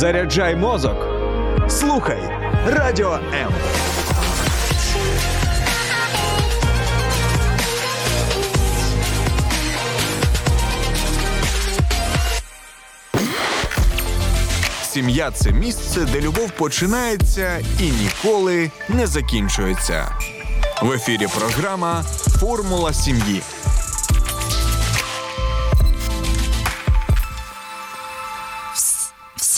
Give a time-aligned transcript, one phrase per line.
[0.00, 0.96] Заряджай мозок.
[1.68, 2.18] Слухай
[2.66, 3.52] радіо М.
[14.82, 20.08] Сім'я це місце, де любов починається і ніколи не закінчується.
[20.82, 22.02] В ефірі програма
[22.40, 23.42] Формула сім'ї.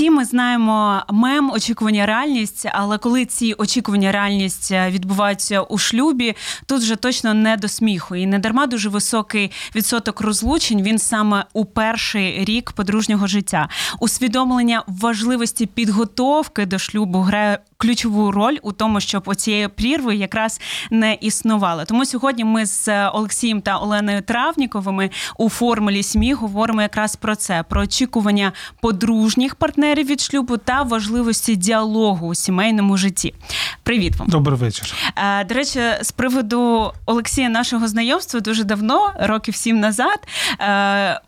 [0.02, 6.34] Всі ми знаємо мем очікування реальність, але коли ці очікування реальність відбуваються у шлюбі,
[6.66, 8.16] тут вже точно не до сміху.
[8.16, 10.82] І не дарма дуже високий відсоток розлучень.
[10.82, 13.68] Він саме у перший рік подружнього життя.
[14.00, 20.60] Усвідомлення важливості підготовки до шлюбу грає ключову роль у тому, щоб оцієї прірви якраз
[20.90, 21.84] не існувало.
[21.84, 27.64] Тому сьогодні ми з Олексієм та Оленою Травніковими у формулі СМІ говоримо якраз про це:
[27.68, 33.34] про очікування подружніх партнерів від шлюбу та важливості діалогу у сімейному житті.
[33.82, 34.94] Привіт вам, добрий вечір.
[35.16, 40.18] Е, до речі, з приводу Олексія, нашого знайомства дуже давно, років сім назад,
[40.60, 41.20] е,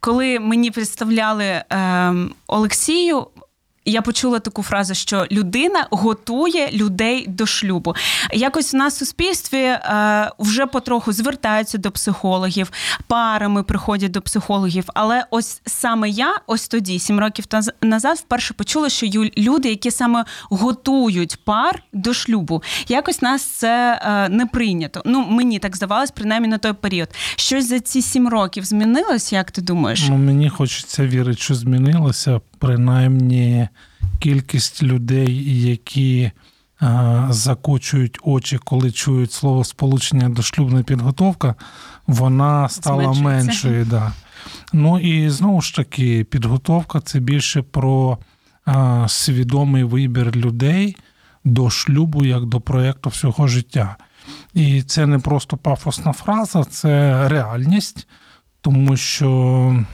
[0.00, 2.34] коли мені представляли ем,
[3.88, 7.94] Я почула таку фразу, що людина готує людей до шлюбу.
[8.32, 12.72] Якось в нас в суспільстві е, вже потроху звертаються до психологів,
[13.06, 14.84] парами приходять до психологів.
[14.94, 17.44] Але ось саме я, ось тоді, сім років
[17.82, 19.06] назад, вперше почула, що
[19.38, 25.02] люди, які саме готують пар до шлюбу, якось нас це е, не прийнято.
[25.04, 27.08] Ну мені так здавалось, принаймні на той період.
[27.36, 30.06] Щось за ці сім років змінилось, як ти думаєш?
[30.08, 33.68] Ну мені хочеться вірити, що змінилося принаймні
[34.18, 36.30] кількість людей, які
[37.28, 41.54] закочують очі, коли чують слово сполучення до шлюбна підготовка,
[42.06, 43.84] вона стала меншою.
[43.84, 44.12] Да.
[44.72, 48.18] Ну і знову ж таки, підготовка це більше про
[49.06, 50.96] свідомий вибір людей
[51.44, 53.96] до шлюбу як до проєкту всього життя.
[54.54, 58.08] І це не просто пафосна фраза, це реальність,
[58.60, 59.84] тому що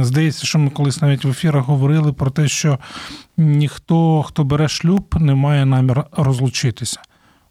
[0.00, 2.78] Здається, що ми колись навіть в ефірах говорили про те, що
[3.36, 7.00] ніхто, хто бере шлюб, не має намір розлучитися.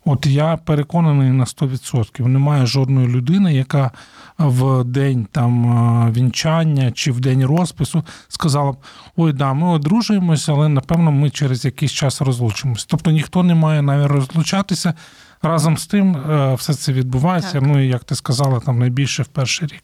[0.06, 2.28] От я переконаний на 100%.
[2.28, 3.92] Немає жодної людини, яка
[4.38, 8.78] в день там вінчання чи в день розпису сказала б:
[9.16, 12.86] ой, да, ми одружуємося, але напевно ми через якийсь час розлучимось.
[12.86, 14.94] Тобто ніхто не має намір розлучатися.
[15.42, 17.52] Разом з тим, е, все це відбувається.
[17.52, 17.62] Так.
[17.62, 19.84] Ну і як ти сказала, там найбільше в перший рік.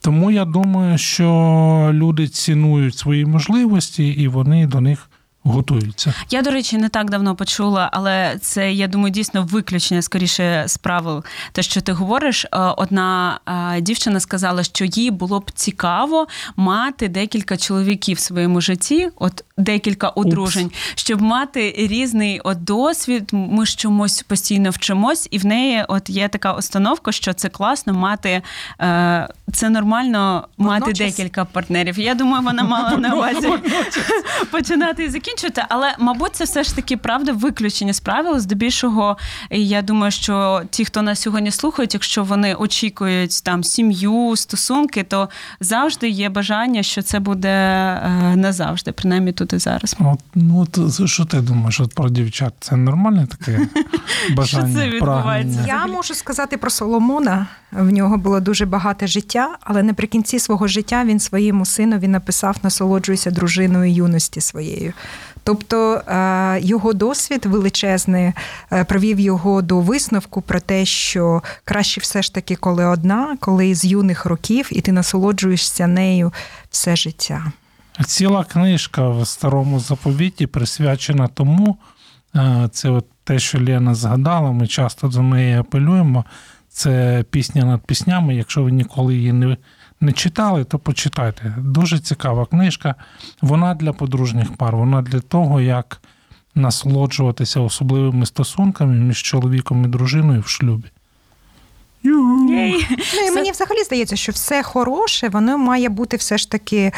[0.00, 5.10] Тому я думаю, що люди цінують свої можливості і вони до них
[5.42, 6.14] готуються.
[6.30, 10.76] Я, до речі, не так давно почула, але це я думаю дійсно виключення скоріше з
[10.76, 11.24] правил.
[11.52, 13.40] Те, що ти говориш, е, одна
[13.76, 16.26] е, дівчина сказала, що їй було б цікаво
[16.56, 20.76] мати декілька чоловіків в своєму житті, от декілька одружень, Упс.
[20.94, 23.28] щоб мати різний от досвід.
[23.32, 27.94] Ми ж чомусь постійно вчимось, і в неї от є така установка, що це класно
[27.94, 28.42] мати
[28.80, 31.98] е, це нормально мати декілька партнерів.
[31.98, 33.52] Я думаю, вона мала на увазі
[34.50, 38.38] починати і закінчувати, але мабуть, це все ж таки правда виключення з правил.
[38.38, 39.16] Здебільшого,
[39.50, 45.28] я думаю, що ті, хто нас сьогодні слухають, якщо вони очікують там сім'ю, стосунки, то
[45.60, 49.96] завжди є бажання, що це буде е, назавжди, принаймні тут і зараз.
[49.98, 52.54] От, ну от що ти думаєш от про дівчат?
[52.60, 53.68] Це нормальне таке
[54.36, 54.68] бажання?
[54.70, 55.64] Що це відбувається?
[55.66, 57.46] Я можу сказати про Соломона.
[57.72, 63.30] В нього було дуже багате життя, але наприкінці свого життя він своєму синові написав Насолоджуйся
[63.30, 64.92] дружиною юності своєю.
[65.44, 68.32] Тобто е, його досвід величезний
[68.72, 73.74] е, привів його до висновку про те, що краще все ж таки, коли одна, коли
[73.74, 76.32] з юних років, і ти насолоджуєшся нею
[76.70, 77.52] все життя.
[78.06, 81.76] Ціла книжка в старому заповіті присвячена тому,
[82.36, 86.24] е, це от те, що Лена згадала, ми часто до неї апелюємо.
[86.68, 88.36] Це пісня над піснями.
[88.36, 89.56] Якщо ви ніколи її не
[90.00, 91.54] не читали, то почитайте.
[91.58, 92.94] Дуже цікава книжка.
[93.42, 96.02] Вона для подружніх пар, вона для того, як
[96.54, 100.88] насолоджуватися особливими стосунками між чоловіком і дружиною в шлюбі.
[102.02, 102.70] Ну,
[103.26, 106.92] і Мені взагалі здається, що все хороше, воно має бути все ж таки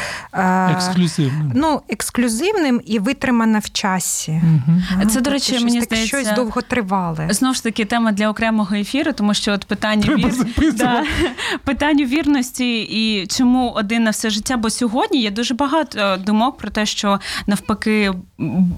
[0.71, 4.41] ексклюзивним ну, ексклюзивним і витримане в часі.
[4.43, 5.09] Угу.
[5.09, 7.27] Це, до речі, мені здається, щось довготривале.
[7.29, 10.33] Знову ж таки, тема для окремого ефіру, тому що от питання вір...
[10.73, 11.03] да,
[11.63, 14.57] питання вірності і чому один на все життя.
[14.57, 18.11] Бо сьогодні є дуже багато думок про те, що навпаки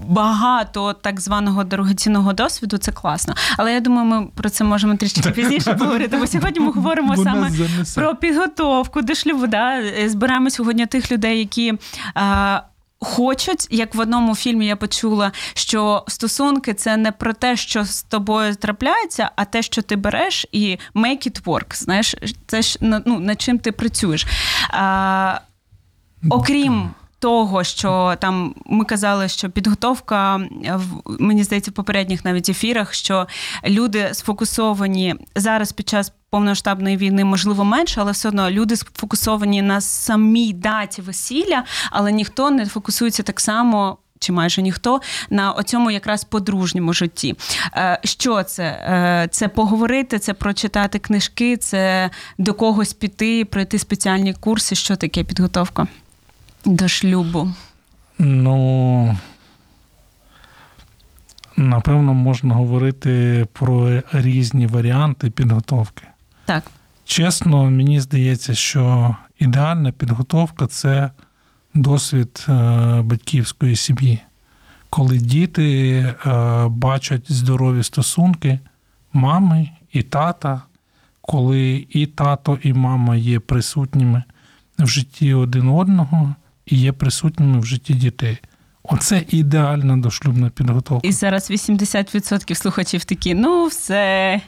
[0.08, 3.34] багато так званого дорогоцінного досвіду це класно.
[3.56, 6.15] Але я думаю, ми про це можемо трішки пізніше поговорити.
[6.18, 7.50] Бо сьогодні ми говоримо саме
[7.94, 9.46] про підготовку до шлюбу.
[9.46, 9.82] Да?
[10.08, 11.74] Збираємо сьогодні тих людей, які.
[12.14, 12.60] А,
[13.00, 18.02] хочуть, як в одному фільмі я почула, що стосунки це не про те, що з
[18.02, 21.74] тобою трапляється, а те, що ти береш і make it work.
[21.74, 22.14] Знаєш,
[22.46, 24.26] це ж ну, над чим ти працюєш.
[24.70, 25.40] А,
[26.30, 30.40] Окрім того, що там ми казали, що підготовка
[31.06, 33.26] мені здається в попередніх навіть ефірах, що
[33.66, 39.80] люди сфокусовані зараз під час повноштабної війни, можливо, менше, але все одно люди сфокусовані на
[39.80, 43.98] самій даті весілля, але ніхто не фокусується так само.
[44.18, 47.34] Чи майже ніхто на оцьому якраз подружньому житті.
[47.76, 48.64] Е, що це?
[48.64, 54.74] Е, це поговорити, це прочитати книжки, це до когось піти, пройти спеціальні курси.
[54.74, 55.86] Що таке підготовка?
[56.66, 57.52] До шлюбу?
[58.18, 59.16] Ну,
[61.56, 66.02] напевно, можна говорити про різні варіанти підготовки.
[66.44, 66.64] Так.
[67.04, 71.10] Чесно, мені здається, що ідеальна підготовка це
[71.74, 72.52] досвід е,
[73.02, 74.18] батьківської сім'ї,
[74.90, 76.14] коли діти е,
[76.68, 78.58] бачать здорові стосунки
[79.12, 80.62] мами і тата,
[81.20, 84.22] коли і тато, і мама є присутніми
[84.78, 86.34] в житті один одного
[86.66, 88.38] і є присутніми в житті дітей.
[88.82, 91.08] Оце ідеальна дошлюбна підготовка.
[91.08, 94.40] І зараз 80% слухачів такі, ну все.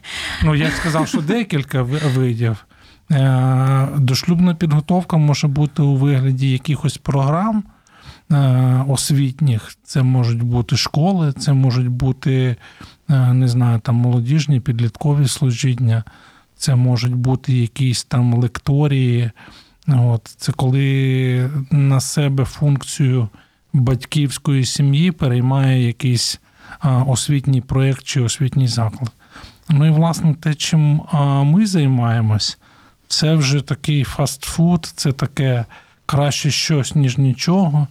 [0.42, 2.66] Ну, я сказав, що декілька видів.
[3.10, 7.64] Е, дошлюбна підготовка може бути у вигляді якихось програм
[8.32, 9.76] е, освітніх.
[9.82, 12.56] Це можуть бути школи, це можуть бути,
[13.10, 16.04] е, не знаю, там молодіжні підліткові служіння,
[16.56, 19.30] це можуть бути якісь там лекторії.
[19.88, 23.28] От, Це коли на себе функцію
[23.72, 26.40] батьківської сім'ї переймає якийсь
[27.06, 29.12] освітній проєкт чи освітній заклад.
[29.68, 31.02] Ну і, власне, те, чим
[31.44, 32.58] ми займаємось,
[33.08, 35.64] це вже такий фастфуд, це таке
[36.06, 37.86] краще щось, ніж нічого.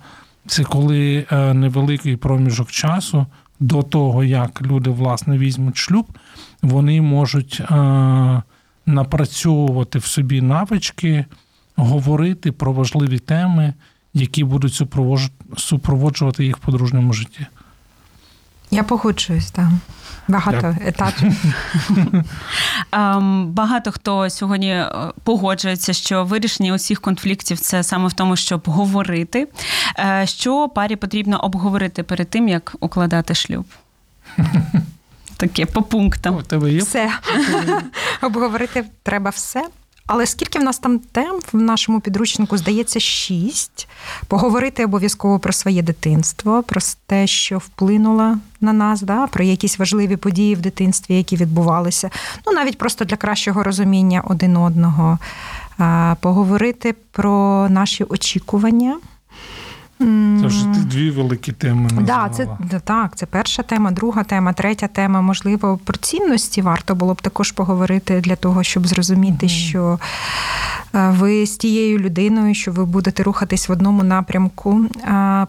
[0.47, 3.25] Це коли е, невеликий проміжок часу
[3.59, 6.07] до того, як люди власне візьмуть шлюб,
[6.61, 8.41] вони можуть а,
[8.85, 11.25] напрацьовувати в собі навички
[11.77, 13.73] говорити про важливі теми,
[14.13, 14.83] які будуть
[15.57, 17.45] супроводжувати їх в подружньому житті.
[18.71, 19.79] Я погоджуюсь там.
[20.27, 20.87] Багато Я...
[20.87, 21.43] етапів.
[22.91, 24.91] Ем, багато хто сьогодні е,
[25.23, 29.47] погоджується, що вирішення усіх конфліктів це саме в тому, щоб говорити.
[29.99, 33.65] Е, що парі потрібно обговорити перед тим, як укладати шлюб?
[35.37, 36.35] Таке по пунктам.
[36.35, 36.79] У тебе є?
[36.79, 37.11] Все.
[38.21, 39.67] Обговорити треба все.
[40.07, 43.87] Але скільки в нас там тем в нашому підручнику здається шість.
[44.27, 50.17] Поговорити обов'язково про своє дитинство, про те, що вплинуло на нас, да, про якісь важливі
[50.17, 52.09] події в дитинстві, які відбувалися.
[52.45, 55.19] Ну навіть просто для кращого розуміння один одного.
[56.19, 58.97] Поговорити про наші очікування.
[59.99, 61.89] Це вже дві великі теми.
[62.01, 62.47] Да, це
[62.83, 65.21] так, це перша тема, друга тема, третя тема.
[65.21, 69.99] Можливо, про цінності варто було б також поговорити для того, щоб зрозуміти, mm що
[70.95, 74.85] е, ви з тією людиною, що ви будете рухатись в одному напрямку,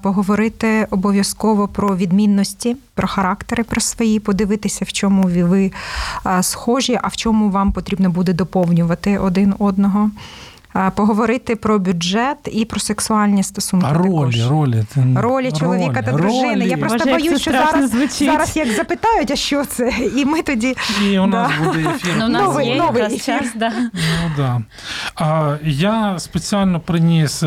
[0.02, 5.72] поговорити обов'язково про відмінності, про характери про свої, подивитися, в чому ви
[6.42, 10.10] схожі, а в чому вам потрібно буде доповнювати один одного
[10.96, 13.86] поговорити про бюджет і про сексуальні стосунки.
[13.90, 14.50] А ролі, також.
[14.50, 15.06] ролі, ти...
[15.16, 16.54] ролі чоловіка ролі, та дружини.
[16.54, 16.68] Ролі.
[16.68, 18.30] Я просто Боже, боюсь, що зараз звучить.
[18.32, 19.92] зараз як запитають, а що це?
[20.16, 21.64] І ми тоді і у нас да.
[21.64, 22.14] буде ефір.
[22.18, 23.20] Ну, у нас новий, є новий ефір.
[23.20, 23.73] час, да.
[23.92, 24.62] Ну, да.
[25.14, 27.47] А, Я спеціально приніс е,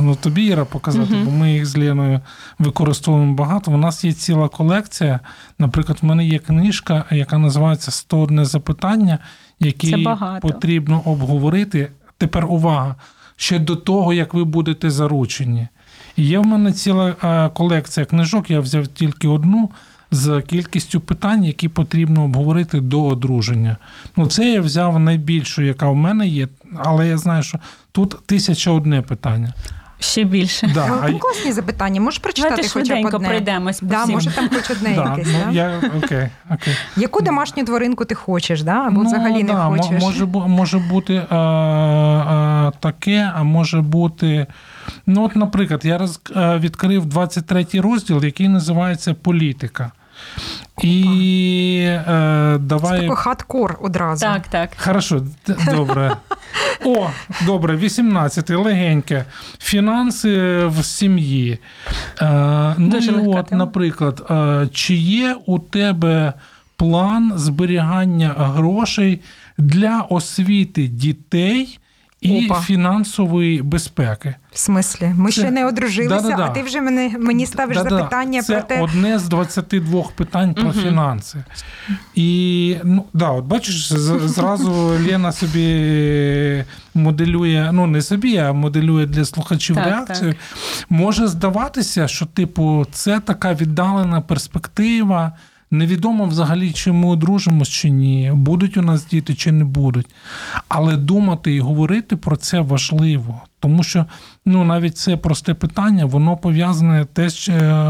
[0.00, 1.24] ну, тобі Іра показати, угу.
[1.24, 2.20] бо ми їх з Леною
[2.58, 3.70] використовуємо багато.
[3.70, 5.20] У нас є ціла колекція.
[5.58, 9.18] Наприклад, в мене є книжка, яка називається «101 запитання
[9.60, 10.06] які
[10.40, 11.90] потрібно обговорити.
[12.18, 12.94] Тепер увага
[13.36, 15.68] ще до того, як ви будете заручені.
[16.16, 19.70] І є в мене ціла е, колекція книжок, я взяв тільки одну
[20.10, 23.76] з кількістю питань, які потрібно обговорити до одруження.
[24.16, 27.58] Ну, це я взяв найбільшу, яка в мене є, але я знаю, що
[27.92, 29.52] тут тисяча одне питання.
[30.00, 30.70] Ще більше.
[30.74, 31.08] Да.
[31.08, 32.00] Ну, класні запитання.
[32.00, 33.28] Можеш прочитати Давайте хоча б одне?
[33.28, 33.80] пройдемось.
[33.82, 35.34] Да, може там хоч одне да, якесь.
[35.46, 36.74] Ну, я, окей, окей.
[36.96, 38.72] Яку домашню тваринку ти хочеш, да?
[38.72, 40.02] або ну, взагалі не хочеш?
[40.02, 44.46] Може може бути а, а, таке, а може бути.
[45.06, 49.92] Ну, от, наприклад, я роз, відкрив 23 розділ, який називається Політика.
[50.82, 53.08] І е, давай...
[53.08, 54.26] Це хардкор одразу.
[54.26, 54.70] Так, так.
[54.76, 55.22] Хорошо,
[55.74, 56.16] добре.
[56.84, 57.10] О,
[57.46, 59.24] добре, 18 легеньке.
[59.58, 61.58] Фінанси в сім'ї.
[62.22, 66.32] Е, ну і от, Наприклад, е, чи є у тебе
[66.76, 69.20] план зберігання грошей
[69.58, 71.78] для освіти дітей
[72.20, 72.60] і Опа.
[72.60, 74.34] фінансової безпеки.
[74.52, 76.44] В смислі, ми Це- ще не одружилися, Да-да-да.
[76.44, 78.82] а ти вже мене мені ставиш Да-да, запитання це про те.
[78.82, 81.44] одне з 22 питань про фінанси.
[82.14, 84.72] І ну да, от бачиш, зразу
[85.08, 90.34] Лена собі моделює, ну не собі, а моделює для слухачів Так, реакцію.
[90.88, 95.32] Може здаватися, що, типу, це така віддалена перспектива.
[95.70, 100.06] Невідомо взагалі, чи ми одружимось чи ні, будуть у нас діти чи не будуть.
[100.68, 104.06] Але думати і говорити про це важливо, тому що
[104.48, 107.28] ну навіть це просте питання, воно пов'язане те,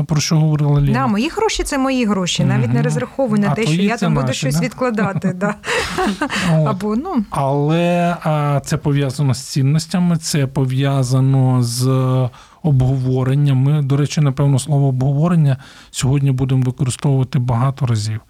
[0.07, 0.93] про що говорила Ліна.
[0.93, 2.45] Да, мої гроші це мої гроші.
[2.45, 4.61] Навіть не розраховую на те, що я там буду щось да?
[4.61, 5.33] відкладати.
[5.33, 5.55] Да.
[6.67, 8.17] Або ну Але
[8.65, 12.29] це пов'язано з цінностями, це пов'язано з
[12.63, 13.59] обговоренням.
[13.59, 15.57] Ми, до речі, напевно, слово обговорення
[15.91, 18.21] сьогодні будемо використовувати багато разів,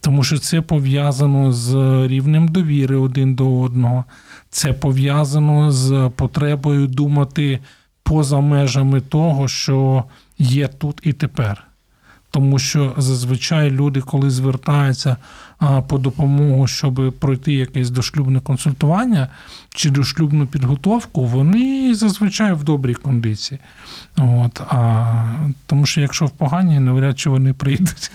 [0.00, 1.74] тому що це пов'язано з
[2.06, 4.04] рівнем довіри один до одного,
[4.52, 7.58] це пов'язано з потребою думати
[8.02, 10.04] поза межами того, що
[10.38, 11.64] є тут і тепер.
[12.30, 15.16] Тому що зазвичай люди, коли звертаються
[15.88, 19.28] по допомогу, щоб пройти якесь дошлюбне консультування
[19.74, 23.60] чи дошлюбну підготовку, вони зазвичай в добрій кондиції.
[24.18, 25.24] От, а,
[25.66, 28.10] тому що якщо в поганій, навряд чи вони прийдуть.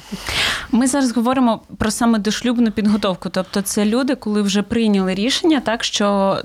[0.72, 3.30] Ми зараз говоримо про саме дошлюбну підготовку.
[3.30, 6.38] Тобто, це люди, коли вже прийняли рішення, так що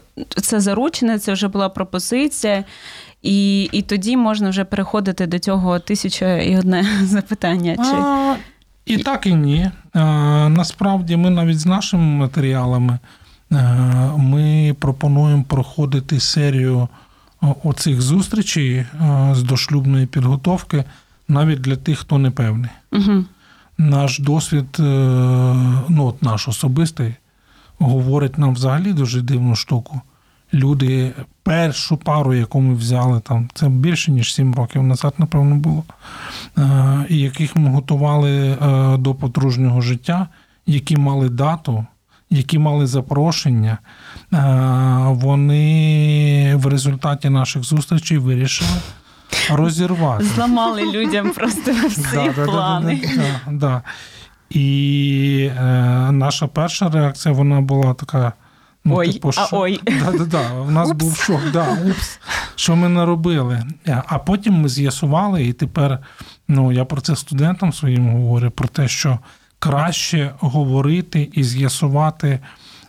[0.43, 2.65] це заручене, це вже була пропозиція.
[3.23, 7.77] І, і тоді можна вже переходити до цього тисяча і одне запитання.
[7.77, 8.37] Чи А,
[8.87, 9.71] і так, і ні.
[9.95, 12.99] А, насправді, ми навіть з нашими матеріалами
[13.53, 13.57] е,
[14.17, 16.89] ми пропонуємо проходити серію
[17.65, 18.87] оцих зустрічей е,
[19.33, 20.85] з дошлюбної підготовки
[21.29, 22.71] навіть для тих, хто не певний.
[22.93, 23.25] угу.
[23.79, 24.83] Наш досвід, е,
[25.89, 27.15] ну от наш особистий,
[27.79, 30.01] говорить нам взагалі дуже дивну штуку.
[30.55, 35.85] Люди, першу пару, яку ми взяли, там це більше ніж 7 років назад, напевно, було,
[36.59, 40.29] е, і яких ми готували е, до подружнього життя,
[40.67, 41.87] які мали дату,
[42.31, 43.79] які мали запрошення,
[44.33, 44.39] е,
[45.09, 48.71] вони в результаті наших зустрічей вирішили
[49.51, 50.25] розірвати.
[50.25, 53.01] зламали людям просто всі Да, да, да, плани.
[53.17, 53.83] да, да, да.
[54.51, 55.63] І е,
[56.13, 58.33] наша перша реакція вона була така.
[58.85, 59.81] Ну, Ой, типу, а ой.
[59.85, 60.53] Да, да, да.
[60.53, 62.19] У нас був шок, да, упс,
[62.55, 63.63] що ми наробили.
[63.89, 65.99] Е, А потім ми з'ясували, і тепер
[66.49, 69.19] ну, я про це студентам своїм говорю: про те, що
[69.59, 72.39] краще говорити і з'ясувати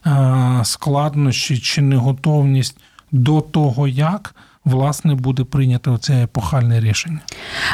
[0.05, 2.77] е, складнощі чи неготовність
[3.11, 7.19] до того, як власне буде прийнято це епохальне рішення.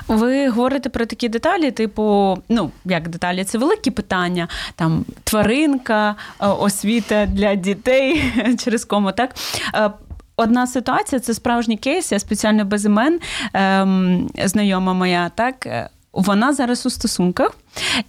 [0.07, 6.47] Ви говорите про такі деталі, типу, ну як деталі, це великі питання, там тваринка, е,
[6.47, 8.23] освіта для дітей
[8.59, 9.35] через кому, так.
[9.75, 9.91] Е,
[10.35, 13.19] Одна ситуація це справжній кейс, я спеціально без імен,
[13.53, 15.65] ем, знайома моя, так.
[15.65, 17.51] е, Вона зараз у стосунках,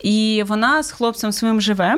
[0.00, 1.96] і вона з хлопцем своїм живе.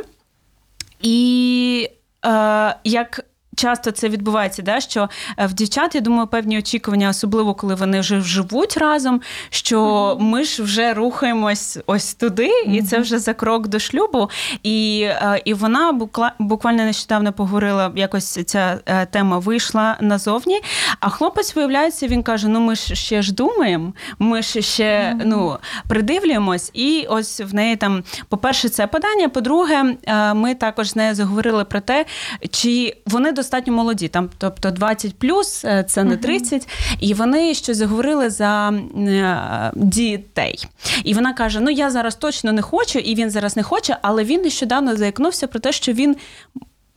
[1.02, 1.88] І
[2.26, 3.20] е, як
[3.56, 8.00] часто це відбувається, да, що е, в дівчат, я думаю, певні очікування, особливо коли вони
[8.00, 13.68] вже живуть разом, що ми ж вже рухаємось ось туди, і це вже за крок
[13.68, 14.30] до шлюбу.
[14.62, 15.92] І, е, і вона
[16.38, 20.60] буквально нещодавно поговорила, якось ця е, тема вийшла назовні.
[21.00, 25.56] А хлопець, виявляється, він каже: ну ми ж ще ж думаємо, ми ж ще ну,
[25.88, 26.70] придивлюємось.
[26.74, 29.28] І ось в неї там, по-перше, це питання.
[29.28, 29.96] По-друге,
[30.34, 32.06] ми також з нею заговорили про те,
[32.50, 36.68] чи вони достатньо молоді, там, тобто 20 плюс, е, це не 30,
[37.00, 40.66] і вони щось заговорили за е, дітей.
[41.04, 44.24] І вона каже: Ну я зараз точно не хочу, і він зараз не хоче, але
[44.24, 46.16] він нещодавно заікнувся про те, що він,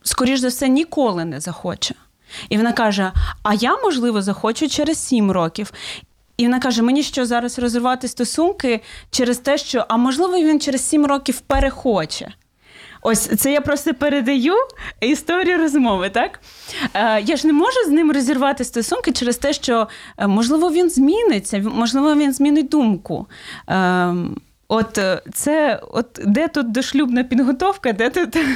[0.02, 1.94] скоріш за все, ніколи не захоче.
[2.48, 3.12] І вона каже:
[3.42, 5.72] А я, можливо, захочу через 7 років.
[6.36, 10.88] І вона каже: мені що зараз розривати стосунки через те, що а можливо він через
[10.88, 12.32] 7 років перехоче.
[13.08, 14.54] Ось це я просто передаю
[15.00, 16.40] історію розмови, так?
[16.94, 20.90] Е, я ж не можу з ним розірвати стосунки через те, що е, можливо він
[20.90, 23.26] зміниться, можливо, він змінить думку.
[23.68, 24.14] Е,
[24.68, 28.46] От е, це, от де тут дошлюбна підготовка, де тут е,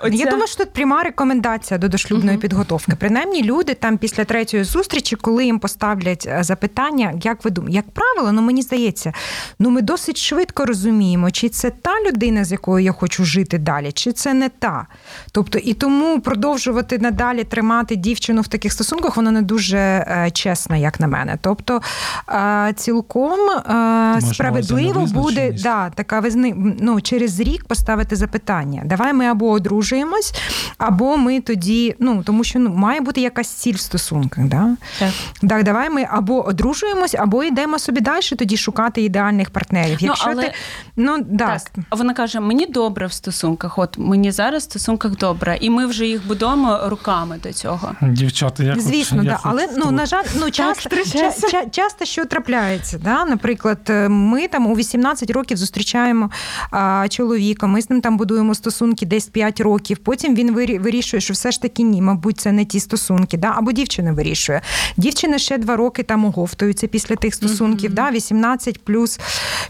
[0.00, 0.16] оця...
[0.16, 2.92] Я думаю, що тут пряма рекомендація до дошлюбної підготовки.
[2.98, 7.90] Принаймні, люди там після третьої зустрічі, коли їм поставлять е, запитання, як ви думаєте, як
[7.90, 9.12] правило, ну мені здається,
[9.58, 13.92] ну ми досить швидко розуміємо, чи це та людина, з якою я хочу жити далі,
[13.92, 14.86] чи це не та.
[15.32, 20.76] Тобто, і тому продовжувати надалі тримати дівчину в таких стосунках, воно не дуже е, чесно,
[20.76, 21.38] як на мене.
[21.40, 21.80] Тобто,
[22.28, 28.82] е, цілком е, справедливо можливо буде да, така визни, ну, через рік поставити запитання.
[28.84, 30.34] Давай ми або одружуємось,
[30.78, 34.44] або ми тоді, ну тому що ну має бути якась ціль в стосунках.
[34.44, 34.76] Да?
[34.98, 35.10] Так.
[35.48, 39.98] Так, давай ми або одружуємось, або йдемо собі далі тоді шукати ідеальних партнерів.
[40.02, 40.52] Ну, але- ти
[40.96, 43.78] ну да, Так, вона каже: мені добре в стосунках.
[43.78, 47.92] От мені зараз в стосунках добре, і ми вже їх будуємо руками до цього.
[48.02, 49.34] Дівчата, я Звісно, да.
[49.34, 51.46] хочу але ну на жаль, ну часто, втручайся.
[51.46, 52.98] ча- ча- часто що трапляється.
[52.98, 53.24] Да?
[53.24, 56.30] Наприклад, ми там у 18 років зустрічаємо
[56.70, 59.98] а, чоловіка, ми з ним там будуємо стосунки десь 5 років.
[59.98, 63.36] Потім він вирішує, що все ж таки ні, мабуть, це не ті стосунки.
[63.36, 63.52] Да?
[63.56, 64.60] Або дівчина вирішує.
[64.96, 67.94] Дівчина ще 2 роки там оговтується після тих стосунків.
[67.94, 68.10] Да?
[68.10, 69.20] 18 плюс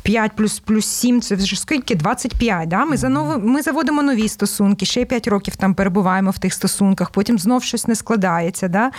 [0.03, 1.95] 5 плюс плюс 7, це вже скільки?
[1.95, 2.69] 25.
[2.69, 2.85] Да?
[2.85, 7.39] Ми, заново, ми заводимо нові стосунки, ще 5 років там перебуваємо в тих стосунках, потім
[7.39, 8.69] знов щось не складається.
[8.69, 8.91] Да?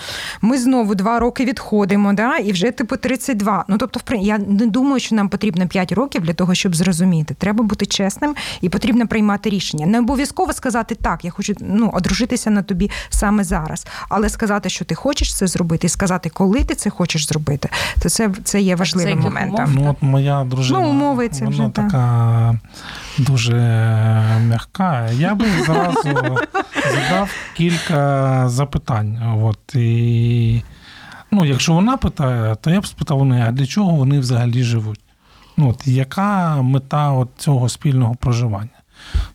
[0.42, 2.38] Ми знову 2 роки відходимо, да?
[2.38, 3.66] і вже типу 32.
[3.68, 7.34] Ну тобто, я не думаю, що нам потрібно 5 років для того, щоб зрозуміти.
[7.34, 9.86] Треба бути чесним і потрібно приймати рішення.
[9.86, 14.86] Не обов'язково сказати так, я хочу ну, одружитися на тобі саме зараз, але сказати, що
[14.86, 17.70] ти хочеш це зробити, і сказати, коли ти це хочеш зробити,
[18.02, 19.66] то це, це є важливим яких моментом.
[19.66, 19.76] умов?
[19.84, 21.86] Ну, от моя дружина, Ну, умови це вона вже, так.
[21.86, 22.60] така
[23.18, 23.54] дуже
[24.48, 25.10] м'яка.
[25.12, 26.02] Я би зразу
[26.94, 29.20] задав кілька запитань.
[29.44, 30.64] От, і,
[31.32, 34.64] ну, якщо вона питає, то я б спитав у неї, а для чого вони взагалі
[34.64, 35.00] живуть?
[35.58, 38.70] Ну, от, яка мета от цього спільного проживання?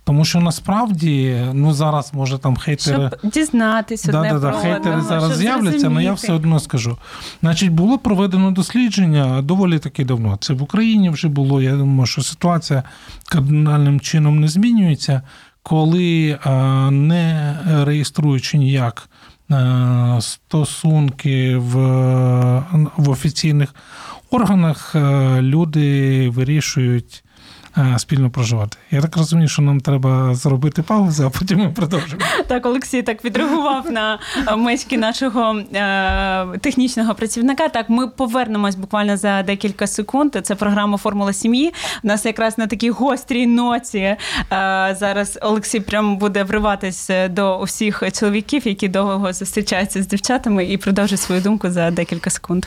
[0.04, 3.10] Тому що насправді, ну зараз може там хейтери.
[3.20, 6.96] Щоб дізнатися Да, да, да, хейтери зараз щоб з'являться, але я все одно скажу.
[7.40, 10.36] Значить, було проведено дослідження доволі таки давно.
[10.40, 11.62] Це в Україні вже було.
[11.62, 12.82] Я думаю, що ситуація
[13.28, 15.22] кардинальним чином не змінюється,
[15.62, 16.38] коли
[16.90, 19.08] не реєструючи ніяк
[20.20, 21.76] стосунки в,
[22.96, 23.74] в офіційних
[24.30, 25.00] органах, е,
[25.42, 27.22] люди вирішують.
[27.78, 28.76] е, Спільно проживати.
[28.90, 32.22] Я так розумію, що нам треба зробити паузу, а потім ми продовжимо.
[32.48, 34.18] Так, Олексій так відреагував на
[34.48, 35.62] е, мечки нашого
[36.60, 37.68] технічного працівника.
[37.68, 40.36] Так, ми повернемось буквально за декілька секунд.
[40.42, 41.72] Це програма Формула сім'ї.
[42.04, 44.16] У нас якраз на такій гострій ноті е,
[45.00, 51.20] зараз Олексій прямо буде вриватись до усіх чоловіків, які довго зустрічаються з дівчатами, і продовжить
[51.20, 52.66] свою думку за декілька секунд.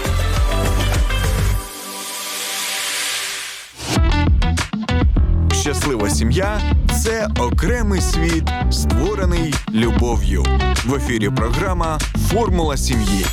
[5.61, 6.61] Щаслива сім'я
[7.03, 10.45] це окремий світ, створений любов'ю.
[10.85, 13.25] В ефірі програма Формула сім'ї.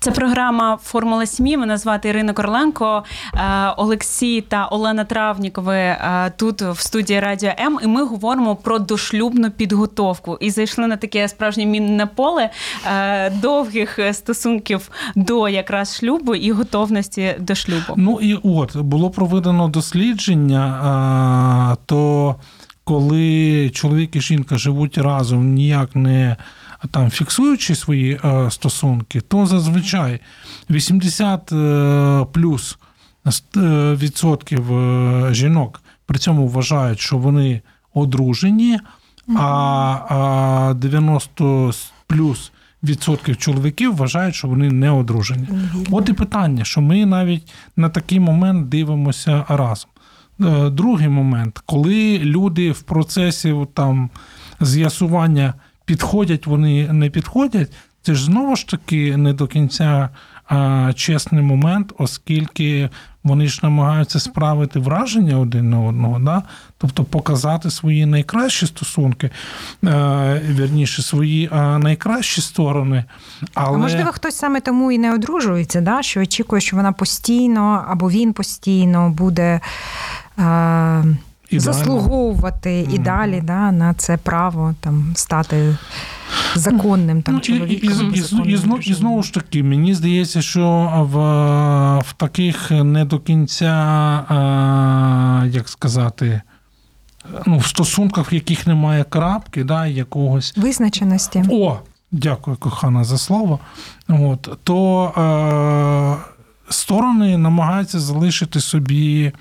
[0.00, 1.56] Це програма Формула сім'ї.
[1.56, 7.78] Мене звати Ірина Корленко, Е, Олексій та Олена Травнікови е, тут в студії Радіо М.
[7.82, 10.38] І ми говоримо про дошлюбну підготовку.
[10.40, 12.50] І зайшли на таке справжнє мінне поле
[12.86, 17.94] е, довгих стосунків до якраз шлюбу і готовності до шлюбу.
[17.96, 22.34] Ну і от було проведено дослідження, то
[22.84, 26.36] коли чоловік і жінка живуть разом, ніяк не
[26.90, 30.20] там фіксуючи свої е, стосунки, то зазвичай
[30.70, 32.78] 80 е, плюс
[33.56, 33.60] е,
[33.94, 34.64] відсотків
[35.34, 37.60] жінок при цьому вважають, що вони
[37.94, 38.78] одружені,
[39.36, 39.42] а,
[40.08, 41.72] а 90
[42.06, 45.48] плюс відсотків чоловіків вважають, що вони не одружені.
[45.90, 49.90] От і питання, що ми навіть на такий момент дивимося разом.
[50.70, 54.10] Другий момент, коли люди в процесі там
[54.60, 55.54] з'ясування
[55.90, 57.72] підходять, вони не підходять,
[58.02, 60.08] це ж знову ж таки не до кінця
[60.48, 62.90] а, чесний момент, оскільки
[63.24, 66.42] вони ж намагаються справити враження один на одного, да?
[66.78, 69.30] тобто показати свої найкращі стосунки,
[69.84, 73.04] е, вірніше, свої а, найкращі сторони.
[73.54, 73.76] Але...
[73.76, 76.02] А можливо, хтось саме тому і не одружується, да?
[76.02, 79.60] що очікує, що вона постійно або він постійно буде.
[80.38, 81.04] Е-
[81.50, 81.72] Ідеально.
[81.72, 85.76] заслуговувати і далі да, на це право там стати
[86.54, 87.70] законним там Ну, чоловіком.
[87.70, 91.16] і, і, і, і, і знову ж таки, мені здається, що в,
[92.08, 93.74] в таких не до кінця,
[94.28, 96.42] а, як сказати,
[97.46, 100.56] ну, в стосунках, в яких немає крапки, да, якогось.
[100.56, 101.44] визначеності.
[101.50, 101.78] О,
[102.12, 103.58] дякую, кохана, за слово.
[104.08, 105.04] От, то
[106.68, 109.32] е, сторони намагаються залишити собі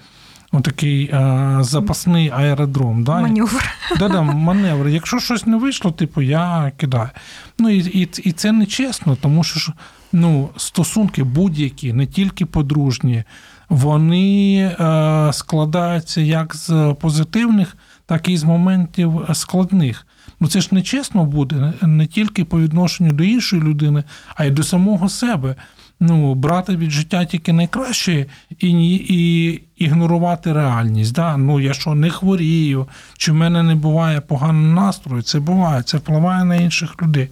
[0.51, 3.03] отакий а, запасний аеродром.
[3.03, 3.21] Да?
[3.21, 3.63] Маневр.
[3.99, 4.87] Да-да, маневр.
[4.87, 7.09] Якщо щось не вийшло, типу я кидаю.
[7.59, 9.73] Ну і і, і це не чесно, тому що
[10.11, 13.23] ну, стосунки будь-які, не тільки подружні,
[13.69, 20.05] вони е, складаються як з позитивних, так і з моментів складних.
[20.39, 24.03] Ну це ж не чесно буде не тільки по відношенню до іншої людини,
[24.35, 25.55] а й до самого себе.
[25.99, 28.25] Ну, брати від життя тільки найкраще
[28.59, 31.13] і і ігнорувати реальність.
[31.13, 31.37] Да?
[31.37, 35.97] Ну, я що не хворію, чи в мене не буває поганого настрою, це буває, це
[35.97, 37.29] впливає на інших людей.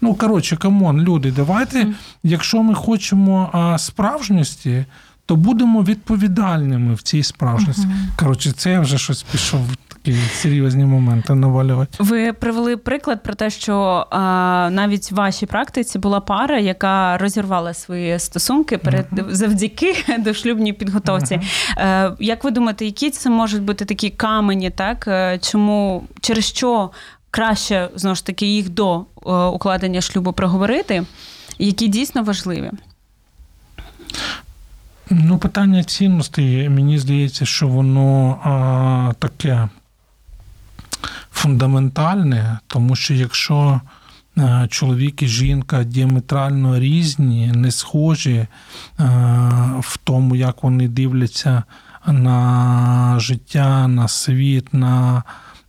[0.00, 1.86] Ну, коротше, come on, люди, давайте,
[2.22, 4.84] якщо ми хочемо а, справжності,
[5.26, 7.82] то будемо відповідальними в цій справжності.
[7.82, 8.16] Uh-huh.
[8.16, 9.60] Коротше, це я вже щось пішов
[10.02, 11.96] такі серйозні моменти навалювати.
[11.98, 17.74] Ви привели приклад про те, що а, навіть в вашій практиці була пара, яка розірвала
[17.74, 19.30] свої стосунки перед uh-huh.
[19.30, 21.40] завдяки дошлюбній підготовці.
[21.76, 22.16] Uh-huh.
[22.20, 26.90] Як ви думаєте, які це можуть бути такі камені, так е, чому через що
[27.30, 31.02] краще знову ж таки їх до е, укладення шлюбу проговорити,
[31.58, 32.70] які дійсно важливі?
[35.10, 39.68] Ну, питання цінностей, мені здається, що воно а, таке
[41.32, 43.80] фундаментальне, тому що якщо
[44.68, 48.46] чоловік і жінка діаметрально різні, не схожі
[49.80, 51.62] в тому, як вони дивляться
[52.06, 55.22] на життя, на світ, на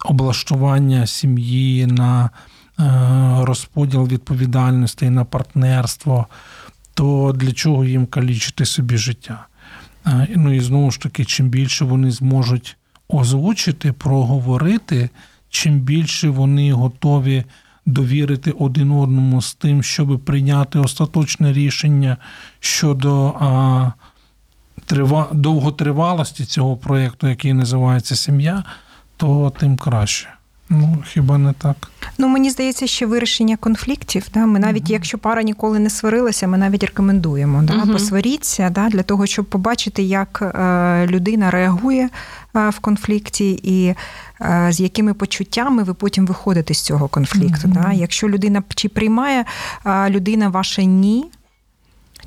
[0.06, 2.30] облаштування сім'ї, на
[3.44, 6.28] розподіл відповідальностей, на партнерство
[6.94, 9.48] то для чого їм калічити собі життя?
[10.36, 12.78] Ну і знову ж таки, чим більше вони зможуть
[13.12, 15.10] озвучити, проговорити,
[15.50, 17.44] чим більше вони готові
[17.86, 22.18] довірити один одному з тим, щоб прийняти остаточне рішення
[22.60, 23.92] щодо а,
[24.86, 28.64] трива, довготривалості цього проєкту, який називається сім'я,
[29.18, 30.30] то тим краще.
[30.72, 31.76] Ну, хіба не так?
[32.18, 34.28] Ну мені здається, що вирішення конфліктів.
[34.34, 38.70] Да, Ми навіть, uh якщо пара ніколи не сварилася, ми навіть рекомендуємо да, uh посваріться
[38.70, 42.10] да, для того, щоб побачити, як е, людина реагує
[42.56, 43.96] е, в конфлікті і
[44.42, 47.68] е, з якими почуттями ви потім виходите з цього конфлікту.
[47.68, 47.92] uh Да.
[47.94, 49.46] Якщо людина чи приймає
[50.10, 51.26] людина ваше ні.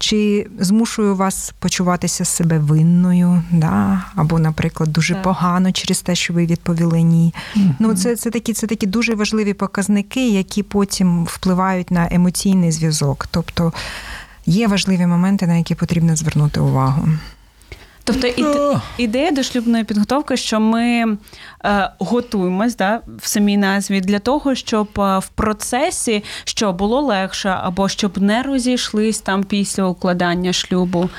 [0.04, 4.04] Чи змушую вас почуватися себе винною, да?
[4.14, 5.22] або, наприклад, дуже так.
[5.22, 7.34] погано через те, що ви відповіли ні.
[7.56, 7.74] Mm-hmm.
[7.78, 13.28] Ну, це це, такі це такі дуже важливі показники, які потім впливають на емоційний зв'язок.
[13.30, 13.72] Тобто
[14.46, 17.08] є важливі моменти, на які потрібно звернути увагу.
[18.04, 21.16] Тобто іде, ідея дошлюбної підготовки, що ми
[21.64, 27.48] е, готуємось да, в самій назві для того, щоб е, в процесі що було легше,
[27.62, 31.10] або щоб не розійшлись там після укладання шлюбу.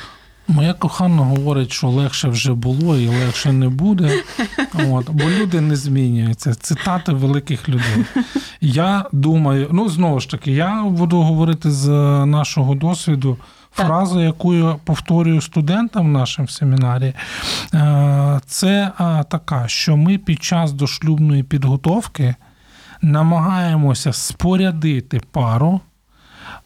[0.48, 4.24] Моя кохана говорить, що легше вже було і легше не буде.
[4.92, 6.56] От, Бо люди не змінюються.
[6.56, 8.06] Цитати великих людей.
[8.62, 11.90] Я думаю, ну знову ж таки, я буду говорити з
[12.26, 13.38] нашого досвіду.
[13.76, 17.14] Фраза, яку я повторюю студентам в нашому семінарі,
[17.74, 22.36] е, це е, така, що ми під час дошлюбної підготовки
[23.02, 25.80] намагаємося спорядити пару,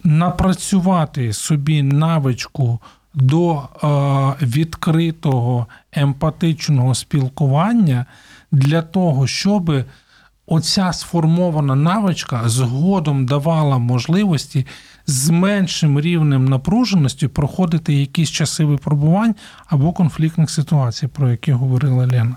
[0.04, 2.80] напрацювати собі навичку
[3.14, 8.06] до е, відкритого емпатичного спілкування
[8.52, 9.84] для того, щоб
[10.50, 14.66] оця сформована навичка згодом давала можливості
[15.08, 19.36] з меншим рівнем напруженості проходити якісь часи випробувань
[19.68, 22.36] або конфліктних ситуацій, про які говорила Лена.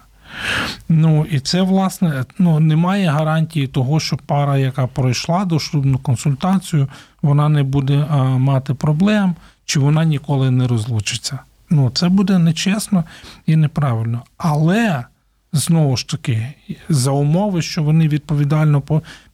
[0.88, 6.88] Ну і це, власне, ну, немає гарантії того, що пара, яка пройшла дошлюбну консультацію,
[7.22, 11.38] вона не буде а, мати проблем, чи вона ніколи не розлучиться.
[11.70, 13.04] Ну, це буде нечесно
[13.46, 14.22] і неправильно.
[14.38, 15.04] Але
[15.52, 16.48] знову ж таки,
[16.88, 18.82] за умови, що вони відповідально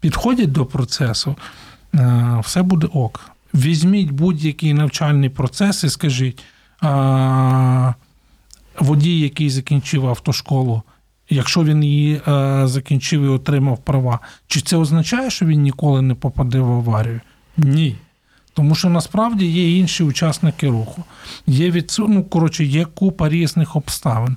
[0.00, 1.36] підходять до процесу,
[1.94, 3.30] е, все буде ок.
[3.54, 6.44] Візьміть будь-який навчальний процес і скажіть,
[8.78, 10.82] водій, який закінчив автошколу,
[11.30, 16.14] якщо він її е, закінчив і отримав права, чи це означає, що він ніколи не
[16.14, 17.20] попаде в аварію?
[17.56, 17.96] Ні.
[18.58, 21.04] Тому що насправді є інші учасники руху.
[21.46, 24.36] Є від, ну, коротше, є купа різних обставин.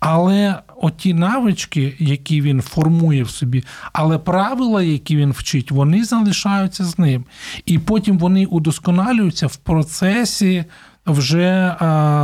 [0.00, 6.84] Але оті навички, які він формує в собі, але правила, які він вчить, вони залишаються
[6.84, 7.24] з ним.
[7.66, 10.64] І потім вони удосконалюються в процесі
[11.06, 11.76] вже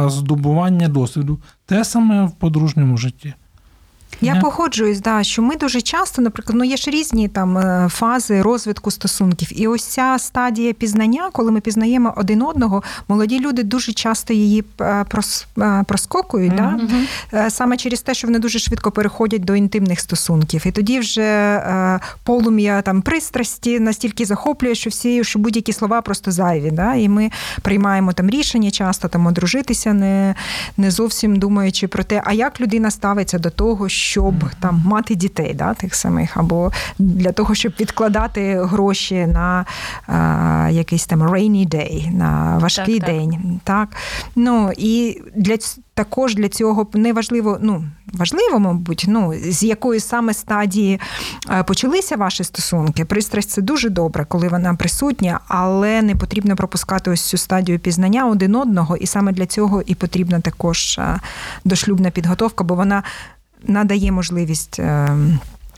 [0.08, 1.38] здобування досвіду.
[1.66, 3.34] Те саме в подружньому житті.
[4.20, 4.40] Я yeah.
[4.40, 8.90] погоджуюсь, да, що ми дуже часто, наприклад, ну є ж різні там е, фази розвитку
[8.90, 9.60] стосунків.
[9.60, 14.64] І ось ця стадія пізнання, коли ми пізнаємо один одного, молоді люди дуже часто її
[14.80, 15.04] е,
[15.58, 16.52] е, проскокують.
[16.52, 17.06] Mm-hmm.
[17.32, 17.50] Да?
[17.50, 20.62] Саме через те, що вони дуже швидко переходять до інтимних стосунків.
[20.66, 21.18] І тоді вже
[22.24, 26.70] полум'я там пристрасті настільки захоплює, що всі що будь-які слова просто зайві.
[26.70, 26.94] Да?
[26.94, 27.30] І ми
[27.62, 30.34] приймаємо там рішення часто там одружитися, не,
[30.76, 35.14] не зовсім думаючи про те, а як людина ставиться до того, що щоб там мати
[35.14, 39.64] дітей, да, тих самих, або для того, щоб відкладати гроші на
[40.06, 43.60] а, якийсь там rainy day, на важкий так, день.
[43.64, 43.88] Так.
[44.36, 45.56] Ну, І для
[45.94, 51.00] також для цього неважливо, ну, важливо, мабуть, ну, з якої саме стадії
[51.66, 53.04] почалися ваші стосунки.
[53.04, 58.26] Пристрасть це дуже добре, коли вона присутня, але не потрібно пропускати ось цю стадію пізнання
[58.26, 61.00] один одного, і саме для цього і потрібна також
[61.64, 63.02] дошлюбна підготовка, бо вона
[63.66, 65.16] надає можливість е,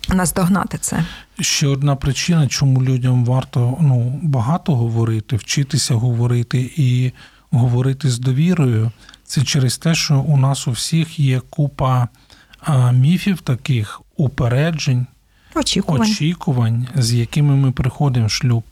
[0.08, 1.04] наздогнати це.
[1.40, 7.12] Ще одна причина, чому людям варто ну, багато говорити, вчитися говорити і
[7.50, 8.90] говорити з довірою,
[9.24, 12.08] це через те, що у нас у всіх є купа
[12.60, 15.06] а, міфів таких упереджень,
[15.54, 16.02] очікувань.
[16.02, 18.64] очікувань, з якими ми приходимо в шлюб.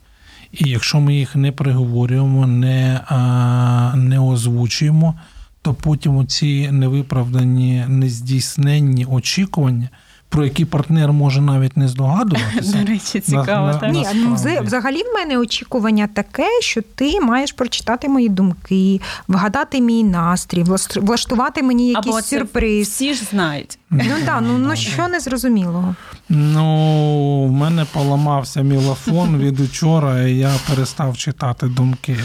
[0.52, 5.14] І якщо ми їх не приговорюємо, не, а, не озвучуємо
[5.62, 9.88] то потім ці невиправдані, нездійсненні очікування.
[10.30, 12.78] Про які партнер може навіть не здогадуватися.
[12.78, 13.66] До речі, цікаво.
[13.66, 13.92] На, так?
[13.92, 20.04] Ні, ну, взагалі в мене очікування таке, що ти маєш прочитати мої думки, вгадати мій
[20.04, 20.64] настрій,
[20.96, 22.88] влаштувати мені якийсь Або сюрприз.
[22.88, 23.77] Всі ж знають.
[23.90, 25.94] Ну так, ну, ну що незрозумілого?
[26.28, 32.16] Ну, в мене поламався мілофон від учора, і я перестав читати думки.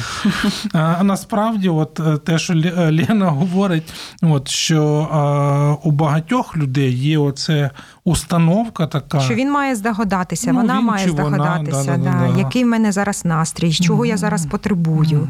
[0.73, 7.17] А насправді, от е, те, що Лена говорить, от що а, у багатьох людей є
[7.17, 7.69] оце
[8.03, 9.19] установка така.
[9.19, 12.91] Що він має здогадатися, ну, вона має здогадатися, вона, да, да, да, який в мене
[12.91, 15.27] зараз настрій, чого я зараз потребую.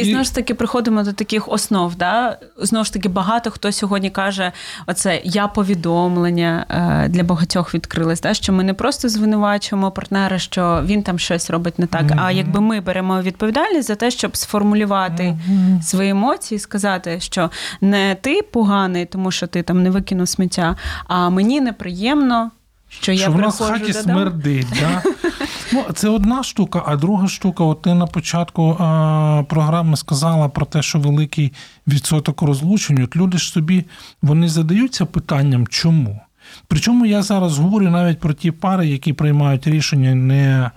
[0.00, 1.94] І знову ж таки приходимо до таких основ.
[1.96, 2.38] Да?
[2.56, 4.52] Знову ж таки, багато хто сьогодні каже:
[4.86, 8.34] оце я повідомлення е, для багатьох відкрилось, да?
[8.34, 12.02] що ми не просто звинувачуємо партнера, що він там щось робить не так.
[12.02, 12.22] Mm-hmm.
[12.22, 15.82] А якби ми беремо відповідальність за те, щоб сформулювати mm-hmm.
[15.82, 21.30] свої емоції, сказати, що не ти поганий, тому що ти там не викинув сміття, а
[21.30, 22.50] мені неприємно.
[22.90, 24.02] Що, що я в нас в хаті додам?
[24.02, 24.66] смердить.
[24.80, 25.02] Да?
[25.72, 30.66] Ну, Це одна штука, а друга штука, от ти на початку а, програми сказала про
[30.66, 31.52] те, що великий
[31.86, 33.02] відсоток розлучень.
[33.02, 33.84] От люди ж собі
[34.22, 36.20] вони задаються питанням, чому?
[36.68, 40.70] Причому я зараз говорю навіть про ті пари, які приймають рішення не.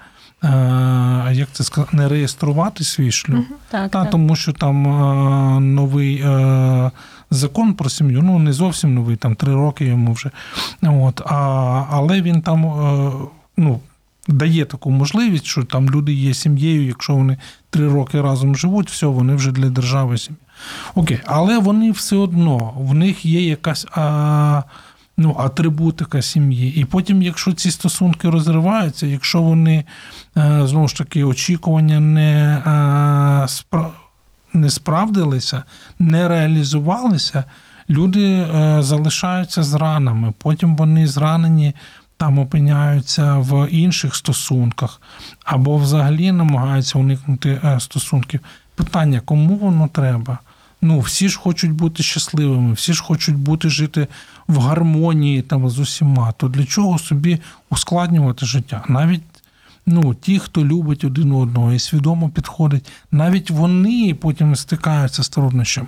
[1.34, 4.12] Як це сказати, не реєструвати свій шлюб, угу, так, Та, так.
[4.12, 6.92] тому що там а, новий а,
[7.32, 10.32] закон про сім'ю, ну не зовсім новий, там три роки йому вже.
[10.82, 11.36] От, а,
[11.90, 13.12] Але він там а,
[13.58, 13.80] ну,
[14.28, 17.38] дає таку можливість, що там люди є сім'єю, якщо вони
[17.70, 20.40] три роки разом живуть, все, вони вже для держави сім'я.
[20.96, 24.64] Окей, але вони все одно, в них є якась а,
[25.18, 26.76] ну, атрибутика сім'ї.
[26.76, 29.86] І потім, якщо ці стосунки розриваються, якщо вони
[30.38, 33.90] е, знову ж таки очікування не, а, спра...
[34.54, 35.64] не справдилися,
[36.00, 37.44] не реалізувалися.
[37.90, 41.74] Люди е, залишаються з ранами, потім вони зранені
[42.18, 45.02] там опиняються в інших стосунках,
[45.44, 48.40] або взагалі намагаються уникнути е, стосунків.
[48.76, 50.40] Питання, кому воно треба?
[50.86, 54.08] Ну, всі ж хочуть бути щасливими, всі ж хочуть бути жити
[54.48, 56.32] в гармонії там з усіма.
[56.32, 58.84] То для чого собі ускладнювати життя?
[58.88, 59.22] Навіть
[59.86, 65.88] ну, ті, хто любить один одного і свідомо підходить, навіть вони потім стикаються з труднощами,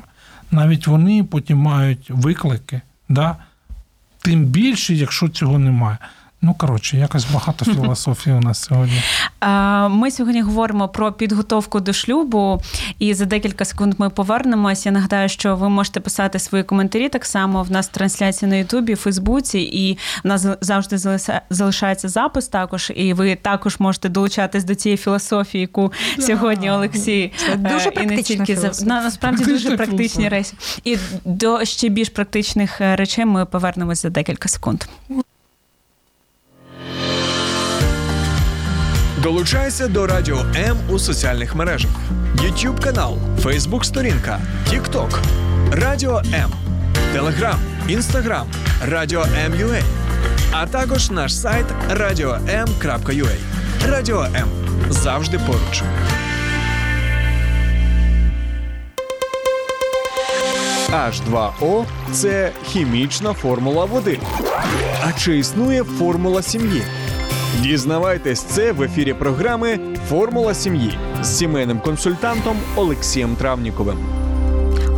[0.52, 2.82] навіть вони потім мають виклики.
[3.10, 3.36] Да?
[4.22, 5.98] Тим більше, якщо цього немає.
[6.46, 9.02] Ну, коротше, якось багато філософії у нас сьогодні.
[9.90, 12.62] Ми сьогодні говоримо про підготовку до шлюбу,
[13.00, 14.86] і за декілька секунд ми повернемось.
[14.86, 17.64] Я нагадаю, що ви можете писати свої коментарі так само.
[17.64, 22.48] В нас трансляція на Ютубі, Фейсбуці, і в нас завжди залишається запис.
[22.48, 28.06] Також, і ви також можете долучатись до цієї філософії, яку сьогодні Олексій Це дуже і
[28.06, 30.54] не тільки за насправді дуже практичні речі.
[30.84, 34.84] І до ще більш практичних е, речей ми повернемось за декілька секунд.
[39.26, 41.92] Долучайся до Радіо М у соціальних мережах:
[42.36, 45.20] YouTube канал, Facebook сторінка, TikTok,
[45.72, 46.52] Радіо М,
[47.14, 48.48] Телеграм, Інстаграм,
[48.88, 49.82] Радіо М.Ю.А.
[50.52, 53.36] а також наш сайт radio.m.ua.
[53.90, 54.48] Радіо М
[54.90, 55.84] завжди поруч.
[60.90, 64.20] H2O це хімічна формула води.
[65.04, 66.84] А чи існує формула сім'ї?
[67.62, 69.80] Дізнавайтесь це в ефірі програми
[70.10, 74.15] Формула сім'ї з сімейним консультантом Олексієм Травніковим.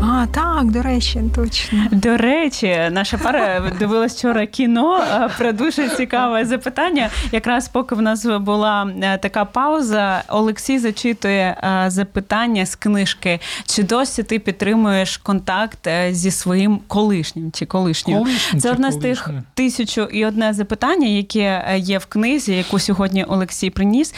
[0.02, 1.80] А, так, до речі, точно.
[1.92, 7.10] До речі, наша пара дивилась вчора кіно е, про дуже цікаве запитання.
[7.32, 13.84] Якраз поки в нас була е, така пауза, Олексій зачитує е, запитання з книжки: чи
[13.84, 18.18] досі ти підтримуєш контакт зі своїм колишнім чи колишнім?
[18.18, 23.24] Колишнім Це одне з тих тисячу і одне запитання, яке є в книзі, яку сьогодні
[23.24, 24.14] Олексій приніс.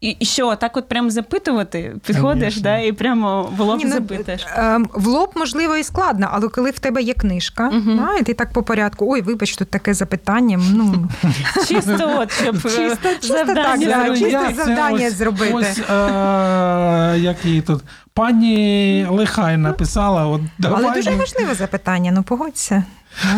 [0.00, 2.62] І і що, так от прямо запитувати, підходиш, Конечно.
[2.62, 4.42] да, і прямо в лоб Ні, ну, запитуєш.
[4.56, 7.96] е, В лоб, можливо, і складно, але коли в тебе є книжка, Мгм.
[7.96, 10.60] да, і ти так по порядку, ой, вибач, тут таке запитання.
[10.72, 11.08] Ну,
[11.68, 14.20] Чисто от, щоб е, Чисто- чисто завдання так, да, зробити.
[14.30, 15.52] чисто це завдання ось- зробити.
[15.54, 17.82] Ось е, як її тут.
[18.14, 20.84] Пані Лихай написала: от давай.
[20.84, 22.84] але дуже важливе запитання, ну погодься.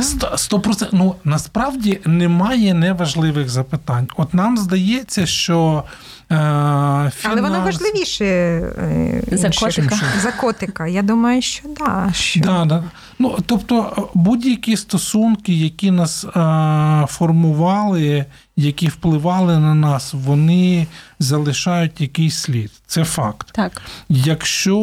[0.02, 0.98] Сто- Сто процентів.
[0.98, 4.08] Ну насправді немає неважливих запитань.
[4.16, 5.84] От нам здається, що
[6.32, 7.14] е, фінанс...
[7.24, 9.96] Але воно важливіше е, За котика.
[10.22, 10.86] За котика.
[10.86, 12.10] Я думаю, що да.
[12.12, 12.40] Що...
[12.40, 12.84] Да, да.
[13.18, 18.24] Ну, тобто будь-які стосунки, які нас е, формували,
[18.56, 20.86] які впливали на нас, вони
[21.18, 22.70] залишають якийсь слід.
[22.86, 23.50] Це факт.
[23.52, 23.82] Так.
[24.08, 24.78] Якщо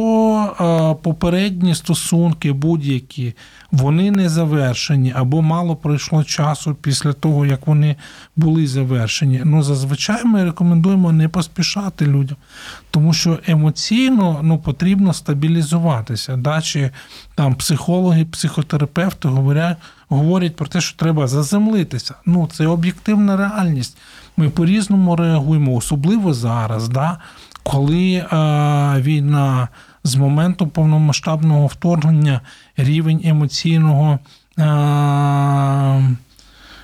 [0.60, 3.34] е, попередні стосунки будь-які,
[3.72, 7.96] вони не завершені, або мало пройшло часу після того, як вони
[8.36, 12.38] були завершені, ну зазвичай ми рекомендуємо не поспішати людям,
[12.92, 16.38] тому що емоційно ну, потрібно стабілізуватися.
[16.38, 16.62] Да?
[16.62, 16.92] Чи
[17.40, 19.78] там психологи, психотерапевти говорять,
[20.10, 22.16] говорять про те, що треба заземлитися.
[22.26, 23.98] Ну, це об'єктивна реальність.
[24.38, 27.18] Ми по-різному реагуємо, особливо зараз, да?
[27.64, 28.26] коли е,
[29.02, 29.68] війна
[30.04, 32.42] з моменту повномасштабного вторгнення
[32.78, 34.20] рівень емоційного
[34.58, 34.64] е,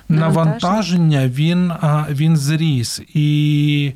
[0.08, 3.00] навантаження він, е, він зріс.
[3.14, 3.92] І,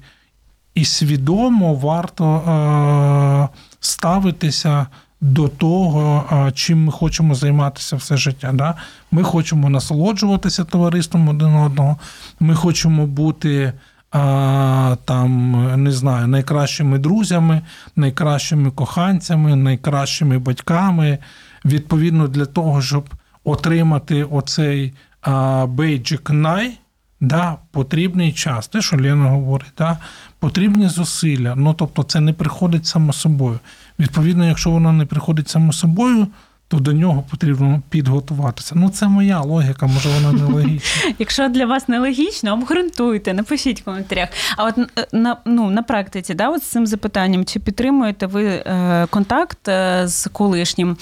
[0.75, 4.87] і свідомо варто е, ставитися
[5.21, 8.53] до того, чим ми хочемо займатися все життя.
[8.55, 8.75] Да?
[9.11, 11.97] Ми хочемо насолоджуватися товариством один одного,
[12.41, 13.73] ми хочемо бути.
[14.13, 17.63] А, там не знаю, найкращими друзями,
[17.97, 21.19] найкращими коханцями, найкращими батьками.
[21.65, 23.11] Відповідно, для того, щоб
[23.45, 26.80] отримати оцей а, бейджик най,
[27.21, 28.69] да, потрібний час.
[28.69, 29.99] Те, що Лена говорить, да,
[30.39, 31.55] потрібні зусилля.
[31.57, 33.59] Ну, тобто, це не приходить само собою.
[33.99, 36.27] Відповідно, якщо воно не приходить само собою,
[36.71, 38.75] то до нього потрібно підготуватися.
[38.77, 41.13] Ну, це моя логіка, може вона не логічна.
[41.19, 44.29] Якщо для вас нелогічно, обґрунтуйте, напишіть в коментарях.
[44.57, 48.45] А от е, на ну на практиці, да, от з цим запитанням, чи підтримуєте ви
[48.47, 50.97] е, контакт е, з колишнім?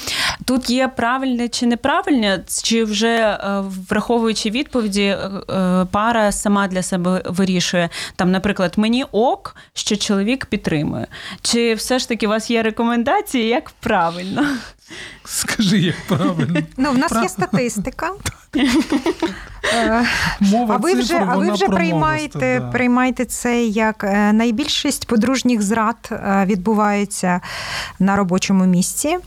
[0.45, 3.39] Тут є правильне чи неправильне, чи вже
[3.91, 5.17] враховуючи відповіді,
[5.91, 11.07] пара сама для себе вирішує там, наприклад, мені ок, що чоловік підтримує.
[11.43, 14.43] Чи все ж таки у вас є рекомендації, як правильно?
[15.25, 16.61] Скажи, як правильно.
[16.77, 18.11] Ну, в нас є статистика.
[20.41, 22.71] Мова А ви цифр, вже, а ви вже приймаєте, да.
[22.71, 27.41] приймаєте це як е, найбільшість подружніх зрад е, відбувається
[27.99, 29.19] на робочому місці.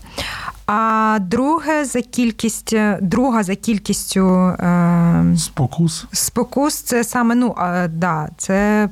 [0.68, 6.06] А друге за кількість, друга за кількістю е, Спокус.
[6.12, 8.90] спокус це саме ну а, да, це.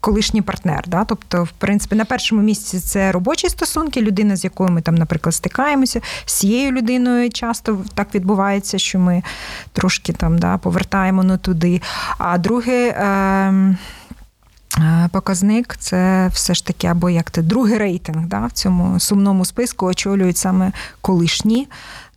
[0.00, 1.04] Колишній партнер, да?
[1.04, 5.34] тобто, в принципі, на першому місці це робочі стосунки, людина, з якою ми там, наприклад,
[5.34, 6.00] стикаємося.
[6.24, 9.22] З цією людиною часто так відбувається, що ми
[9.72, 11.82] трошки там да, повертаємо не туди.
[12.18, 12.88] А друге.
[12.88, 13.76] Е-
[14.78, 19.44] Е, Показник це все ж таки, або як це другий рейтинг да, в цьому сумному
[19.44, 21.68] списку очолюють саме колишні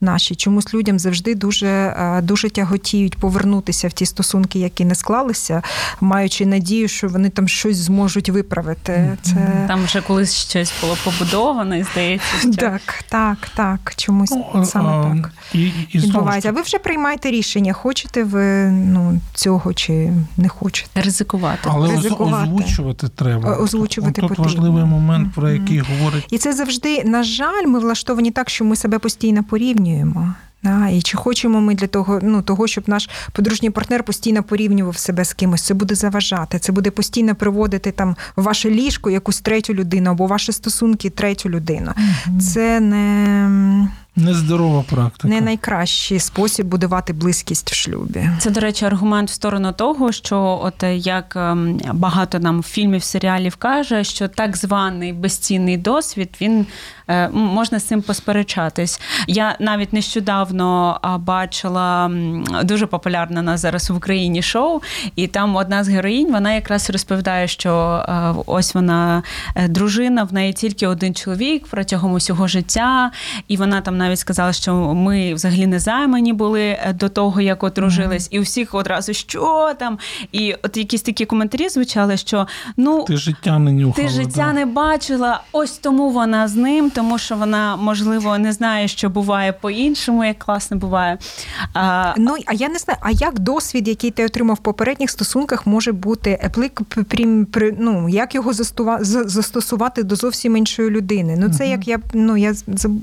[0.02, 0.36] наші.
[0.36, 5.62] Чомусь людям завжди дуже, е, дуже тяготіють повернутися в ті стосунки, які не склалися,
[6.02, 9.18] маючи надію, що вони там щось зможуть виправити.
[9.22, 13.94] Це Там вже колись щось було побудовано, і здається, що так, так, так.
[13.96, 15.32] Чомусь Ну, саме так.
[15.54, 16.50] І, і, Відбувається.
[16.50, 21.02] А ви вже приймаєте рішення, хочете ви ну, цього чи не хочете.
[21.02, 21.60] ризикувати.
[21.64, 22.44] Але ризикувати.
[22.44, 23.58] озвучувати треба.
[23.58, 24.44] Озвучувати Тут потрібно.
[24.44, 26.26] важливий момент, про який говорить.
[26.32, 29.89] І це завжди, на жаль, ми влаштовані так, що ми себе постійно порівнюємо.
[29.90, 30.38] 女吗？
[30.64, 35.26] Да, І чи хочемо ми для того, ну того, щоб наш подружній партнер постійно порівнював себе
[35.26, 39.74] з кимось, це буде заважати, це буде постійно приводити там в ваше ліжко якусь третю
[39.74, 41.92] людину або ваші стосунки третю людину.
[41.92, 42.40] Mm-hmm.
[42.40, 43.90] Це не
[44.20, 45.28] Нездорова практика.
[45.28, 48.30] Не найкращий спосіб будувати близькість в шлюбі.
[48.40, 53.56] Це, до речі, аргумент в сторону того, що от як ем, багато нам фільмів, серіалів
[53.56, 56.66] каже, що так званий безцінний досвід він
[57.08, 59.02] е, можна з цим посперечатись.
[59.28, 60.49] Я навіть нещодавно
[61.20, 62.12] бачила
[62.64, 64.82] дуже популярне на зараз в Україні шоу,
[65.16, 69.24] і там одна з героїнь вона якраз розповідає, що е, ось вона
[69.56, 73.12] е, дружина, в неї тільки один чоловік протягом усього життя,
[73.48, 77.64] і вона там навіть сказала, що ми взагалі не займані були е, до того, як
[77.64, 78.36] одружились, mm-hmm.
[78.36, 79.98] і у всіх одразу що там.
[80.32, 82.48] І от якісь такі коментарі звучали, що
[82.78, 84.54] ну ти життя не нюхала, ти життя да.
[84.54, 85.42] не бачила.
[85.52, 90.39] Ось тому вона з ним, тому що вона можливо не знає, що буває по-іншому, як
[90.40, 91.18] класно буває.
[91.74, 95.68] А, Ну а я не знаю, а як досвід, який ти отримав в попередніх стосунках,
[95.68, 96.82] може бути еплик
[97.78, 101.36] ну, як його застосувати до зовсім іншої людини?
[101.40, 101.72] Ну це mm-hmm.
[101.72, 102.54] як я ну я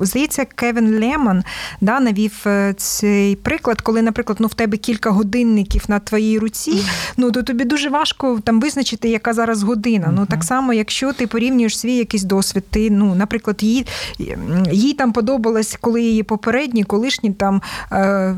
[0.00, 1.42] здається, Кевін Лемон
[1.80, 6.82] да, навів е, цей приклад, коли, наприклад, ну в тебе кілька годинників на твоїй руці,
[7.16, 10.12] ну то тобі дуже важко там визначити, яка зараз година.
[10.12, 13.86] Ну так само, якщо ти порівнюєш свій якийсь досвід, ти, ну, наприклад, їй
[14.72, 17.62] їй там подобалось, коли її попередні, колишні там
[17.92, 18.36] е,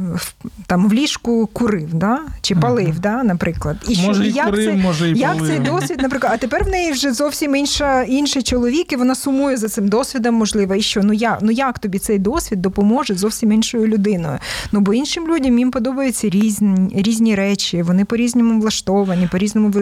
[0.66, 2.18] там в ліжку курив, да?
[2.40, 3.76] чи палив, да, наприклад.
[3.88, 5.48] І може, що, і як курив, це, може, і як палив.
[5.48, 9.56] цей досвід, наприклад, а тепер в неї вже зовсім інша, інший чоловік, і вона сумує
[9.56, 11.02] за цим досвідом, можливо, і що?
[11.02, 12.38] Ну як, ну як тобі цей досвід?
[12.38, 14.38] досвід допоможе зовсім іншою людиною.
[14.72, 19.72] Ну бо іншим людям їм подобаються різні різні речі, вони по різному влаштовані, по різному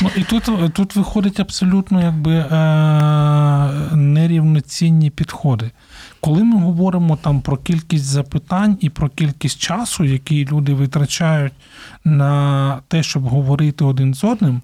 [0.00, 5.70] Ну і тут тут виходить абсолютно якби е, нерівноцінні підходи.
[6.20, 11.52] Коли ми говоримо там про кількість запитань і про кількість часу, який люди витрачають
[12.04, 14.62] на те, щоб говорити один з одним,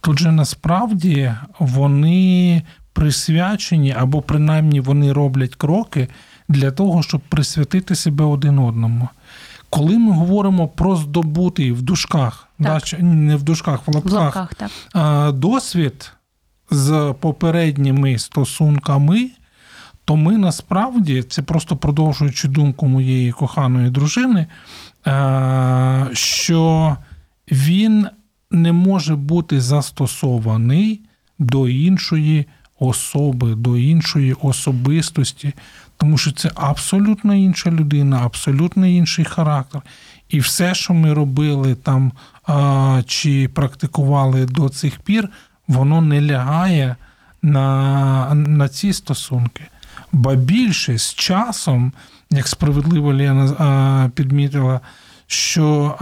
[0.00, 2.62] тут же насправді вони
[2.92, 6.08] присвячені або принаймні вони роблять кроки
[6.48, 9.08] для того, щоб присвятити себе один одному.
[9.70, 14.54] Коли ми говоримо про здобутий в дужках, да, не в дужках, в лапках, в лапках
[14.54, 15.34] так.
[15.34, 16.12] досвід
[16.70, 19.30] з попередніми стосунками,
[20.10, 24.46] то ми насправді, це просто продовжуючи думку моєї коханої дружини,
[26.12, 26.96] що
[27.52, 28.06] він
[28.50, 31.00] не може бути застосований
[31.38, 32.46] до іншої
[32.78, 35.54] особи, до іншої особистості,
[35.96, 39.82] тому що це абсолютно інша людина, абсолютно інший характер.
[40.28, 42.12] І все, що ми робили там
[43.06, 45.28] чи практикували до цих пір,
[45.68, 46.96] воно не лягає
[47.42, 49.62] на, на ці стосунки.
[50.12, 51.92] Ба більше з часом,
[52.30, 54.80] як справедливо Лена підмітила,
[55.26, 55.96] що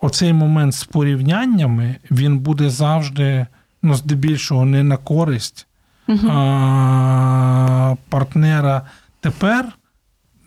[0.00, 3.46] оцей момент з порівняннями він буде завжди
[3.82, 5.66] ну, здебільшого не на користь
[6.08, 6.28] угу.
[6.30, 8.82] а, партнера
[9.20, 9.68] тепер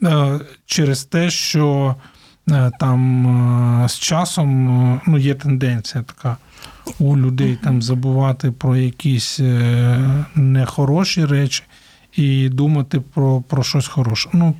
[0.04, 1.96] а, через те, що
[2.52, 6.38] а, там а, з часом ну, є тенденція така.
[7.00, 11.64] У людей там забувати про якісь е, нехороші речі
[12.16, 14.30] і думати про про щось хороше.
[14.34, 14.54] Ну,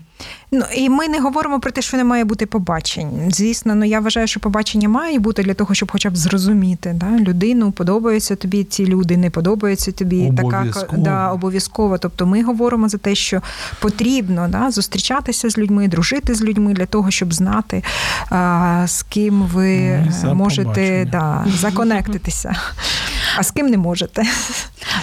[0.52, 3.10] Ну і ми не говоримо про те, що не має бути побачень.
[3.30, 7.20] Звісно, ну я вважаю, що побачення має бути для того, щоб хоча б зрозуміти да,
[7.20, 10.86] людину, подобаються тобі ці люди, не подобаються тобі обов'язково.
[10.86, 11.98] така да, обов'язково.
[11.98, 13.42] Тобто ми говоримо за те, що
[13.80, 17.84] потрібно да, зустрічатися з людьми, дружити з людьми для того, щоб знати,
[18.30, 22.56] а, з ким ви ну, можете да, законектитися,
[23.38, 24.24] а з ким не можете.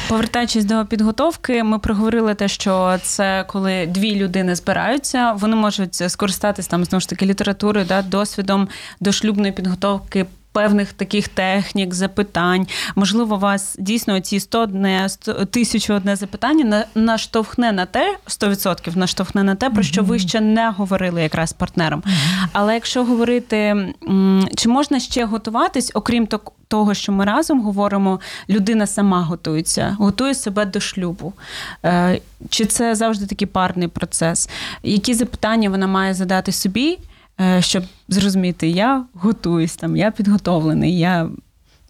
[0.08, 6.70] Повертаючись до підготовки, ми проговорили те, що це коли дві людини збираються, вони можуть скористатися
[6.70, 8.68] там знову ж таки літературою, да, досвідом
[9.00, 10.26] до шлюбної підготовки.
[10.54, 15.08] Певних таких технік, запитань, можливо, вас дійсно ці 100 одне
[15.50, 20.70] тисячу одне запитання наштовхне на те, 100% наштовхне на те, про що ви ще не
[20.70, 22.02] говорили якраз з партнером.
[22.52, 23.88] Але якщо говорити,
[24.56, 26.26] чи можна ще готуватись, окрім
[26.72, 31.32] того, що ми разом говоримо, людина сама готується, готує себе до шлюбу.
[31.84, 34.48] Е, чи це завжди такий парний процес?
[34.82, 36.98] Які запитання вона має задати собі,
[37.40, 41.28] е, щоб зрозуміти, я готуюсь там, я підготовлений, я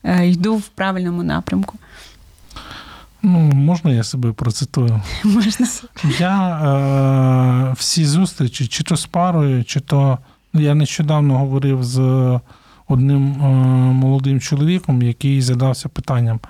[0.05, 1.79] е, йду в правильному напрямку?
[3.23, 5.03] Ну, можна я себе процитую?
[5.25, 5.67] Можна.
[6.19, 6.59] Я
[7.71, 10.19] е, всі зустрічі, чи то з парою, чи то
[10.53, 11.99] ну, я нещодавно говорив з
[12.89, 13.47] одним е,
[13.93, 16.41] молодим чоловіком, який задався питанням,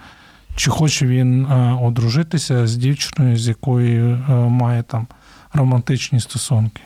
[0.57, 5.07] чи хоче він е, одружитися з дівчиною, з якою е, має там
[5.53, 6.83] романтичні стосунки.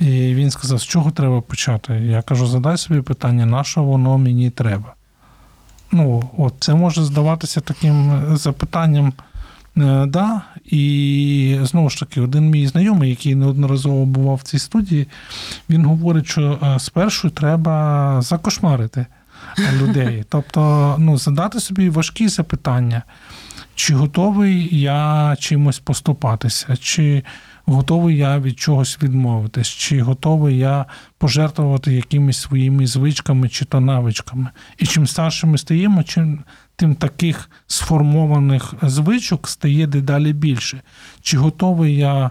[0.00, 1.94] І він сказав, з чого треба почати?
[1.94, 4.94] Я кажу, задай собі питання, на що воно мені треба.
[5.92, 9.12] Ну, от це може здаватися таким запитанням.
[9.76, 15.08] Е, да, І знову ж таки, один мій знайомий, який неодноразово бував в цій студії,
[15.70, 19.06] він говорить, що е, спершу треба закошмарити
[19.72, 20.24] людей.
[20.30, 23.02] Тобто, ну, задати собі важкі запитання,
[23.74, 27.22] чи готовий я чимось поступатися, чи
[27.66, 30.84] готовий я від чогось відмовитись, чи готовий я
[31.18, 34.48] пожертвувати якимись своїми звичками чи то навичками.
[34.78, 36.44] І чим старше ми стаємо, чим
[36.76, 40.82] тим таких сформованих звичок стає дедалі більше.
[41.22, 42.30] Чи готовий я,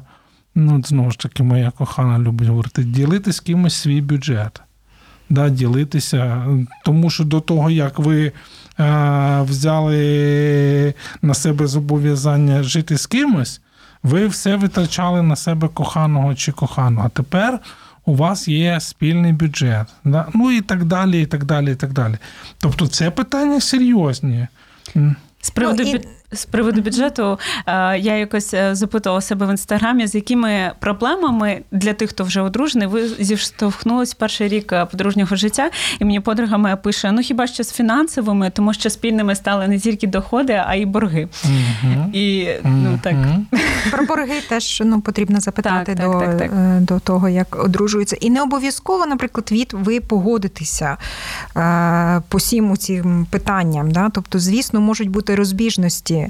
[0.55, 4.61] ну знову ж таки, моя кохана любить говорити, ділити з кимось свій бюджет,
[5.29, 6.45] да, ділитися,
[6.85, 8.31] тому що до того, як ви.
[8.79, 13.61] Е, взяли на себе зобов'язання жити з кимось,
[14.03, 17.07] ви все витрачали на себе коханого чи коханого.
[17.07, 17.59] А тепер
[18.05, 19.87] у вас є спільний бюджет.
[20.03, 20.27] Да?
[20.33, 22.17] Ну і так далі, і так далі, і так далі.
[22.57, 24.47] Тобто це питання серйозні.
[25.41, 26.01] З приводу ну, і...
[26.33, 31.93] з приводу бюджету е, я якось е, запитувала себе в інстаграмі, з якими проблемами для
[31.93, 35.69] тих, хто вже одружений, ви зіштовхнулись перший рік е, подружнього життя,
[35.99, 39.79] і мені подруга моя пише: ну хіба що з фінансовими, тому що спільними стали не
[39.79, 41.27] тільки доходи, а й борги.
[41.45, 42.11] Mm-hmm.
[42.13, 43.15] І ну так
[43.91, 48.29] про борги теж ну потрібно запитати так, до так, так, до того, як одружуються, і
[48.29, 50.97] не обов'язково, наприклад, від ви погодитеся
[52.29, 53.91] по всім цим питанням.
[53.91, 54.09] Да?
[54.09, 56.22] Тобто, звісно, можуть бути розбіжності.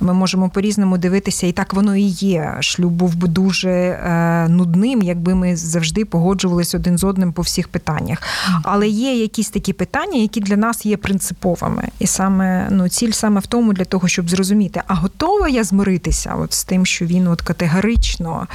[0.00, 2.56] Ми можемо по-різному дивитися, і так воно і є.
[2.60, 7.68] Шлюб був би дуже е, нудним, якби ми завжди погоджувалися один з одним по всіх
[7.68, 8.18] питаннях.
[8.62, 11.88] Але є якісь такі питання, які для нас є принциповими.
[11.98, 16.34] І саме ну, ціль саме в тому, для того, щоб зрозуміти, а готова я змиритися
[16.34, 18.46] от з тим, що він от категорично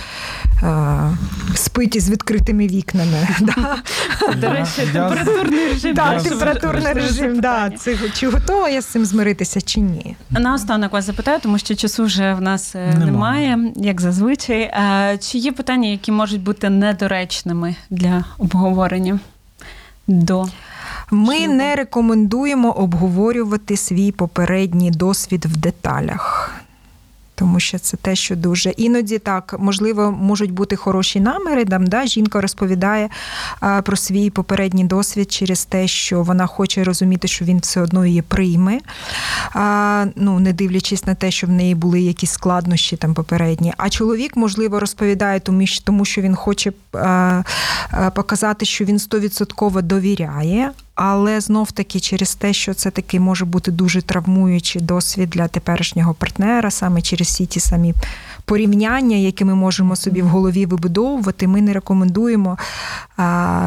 [0.63, 1.17] е,
[1.55, 3.27] спить із відкритими вікнами.
[4.41, 5.95] До речі, температурний режим.
[5.95, 7.41] Температурний режим.
[8.13, 10.15] Чи готова я з цим змиритися, чи ні?
[10.29, 14.61] Наостанок вас запитаю, тому що часу вже в нас е, немає, немає як зазвичай.
[14.61, 19.19] Е, чи є питання, які можуть бути недоречними для обговорення?
[20.07, 20.45] До
[21.11, 26.53] ми не рекомендуємо обговорювати свій попередній досвід в деталях
[27.39, 31.65] тому що це те, що дуже іноді так можливо можуть бути хороші наміри.
[31.65, 33.09] Там да жінка розповідає
[33.59, 38.05] а, про свій попередній досвід через те, що вона хоче розуміти, що він все одно
[38.05, 38.79] її прийме,
[40.15, 43.73] ну не дивлячись на те, що в неї були якісь складнощі там попередні.
[43.77, 45.39] А чоловік, можливо, розповідає,
[45.83, 47.41] тому що він хоче а,
[48.15, 50.71] показати, що він стовідсотково довіряє
[51.01, 56.13] але знов таки через те, що це таки може бути дуже травмуючий досвід для теперішнього
[56.13, 57.93] партнера, саме через всі ті самі
[58.49, 62.57] порівняння, які ми можемо собі в голові вибудовувати, ми не рекомендуємо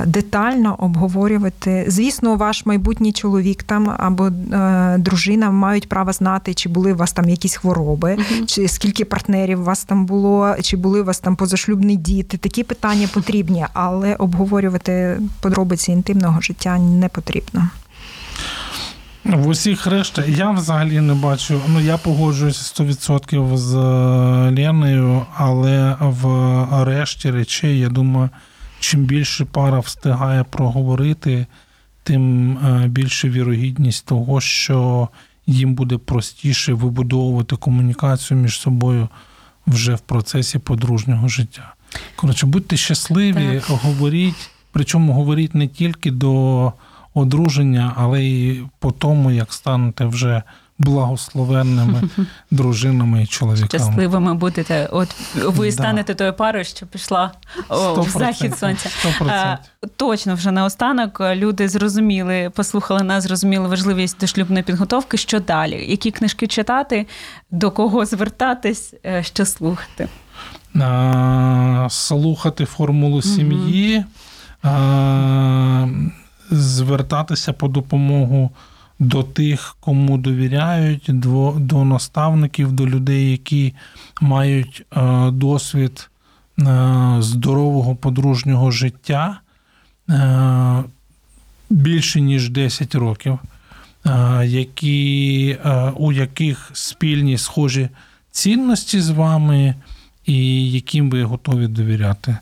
[0.06, 1.84] детально обговорювати.
[1.88, 7.12] Звісно, ваш майбутній чоловік там або е, дружина мають право знати, чи були у вас
[7.12, 11.18] там якісь хвороби, uh чи скільки партнерів у вас там було, чи були у вас
[11.18, 12.36] там позашлюбні діти.
[12.36, 17.68] Такі питання потрібні, але обговорювати подробиці інтимного життя не потрібно.
[19.24, 21.60] В усіх решта я взагалі не бачу.
[21.68, 26.24] Ну я погоджуюся 100% з е, Леною, але в
[26.84, 28.30] решті речей, я думаю,
[28.80, 31.46] чим більше пара встигає проговорити,
[32.02, 35.08] тим е, більше вірогідність того, що
[35.46, 39.08] їм буде простіше вибудовувати комунікацію між собою
[39.66, 41.74] вже в процесі подружнього життя.
[42.16, 43.78] Коротше, будьте щасливі, так.
[43.78, 46.72] говоріть, причому говоріть не тільки до
[47.14, 50.42] одруження, але й по тому, як станете вже
[50.78, 52.02] благословенними
[52.50, 53.68] дружинами і чоловіками.
[53.68, 54.88] Щасливими будете.
[54.92, 55.72] От ви да.
[55.72, 57.32] станете тою парою, що пішла
[57.68, 58.88] о, в захід сонця.
[58.88, 59.58] 100%.
[59.96, 65.16] Точно вже наостанок люди зрозуміли, послухали нас, зрозуміли важливість дошлюбної підготовки.
[65.16, 65.90] Що далі?
[65.90, 67.06] Які книжки читати,
[67.50, 70.08] до кого звертатись, е, що слухати?
[71.88, 74.04] Слухати формулу сім'ї
[76.52, 78.50] звертатися по допомогу
[78.98, 83.74] до тих, кому довіряють, до, до наставників, до людей, які
[84.20, 86.10] мають е, досвід
[86.58, 89.40] е, здорового подружнього життя
[90.10, 90.84] е,
[91.70, 93.38] більше ніж 10 років,
[94.44, 95.58] які,
[95.94, 97.88] у яких спільні схожі
[98.30, 99.74] цінності з вами,
[100.26, 102.36] і яким ви готові довіряти.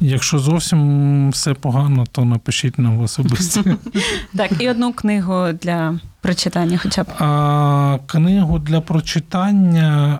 [0.00, 3.60] Якщо зовсім все погано, то напишіть нам в особисті.
[4.36, 10.18] Так, і одну книгу для прочитання, хоча б А, Книгу для прочитання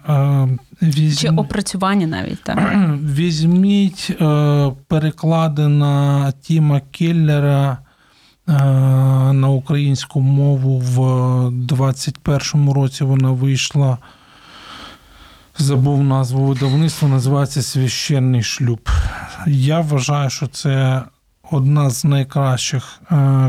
[0.83, 1.21] візьм...
[1.21, 2.59] чи опрацювання навіть так.
[3.03, 4.17] візьміть
[4.89, 7.79] перекладена Тіма Келлера
[9.33, 10.99] на українську мову в
[11.49, 13.99] 21-му році вона вийшла.
[15.61, 18.89] Забув назву видавництва, називається Священний шлюб.
[19.47, 21.03] Я вважаю, що це
[21.51, 23.01] одна з найкращих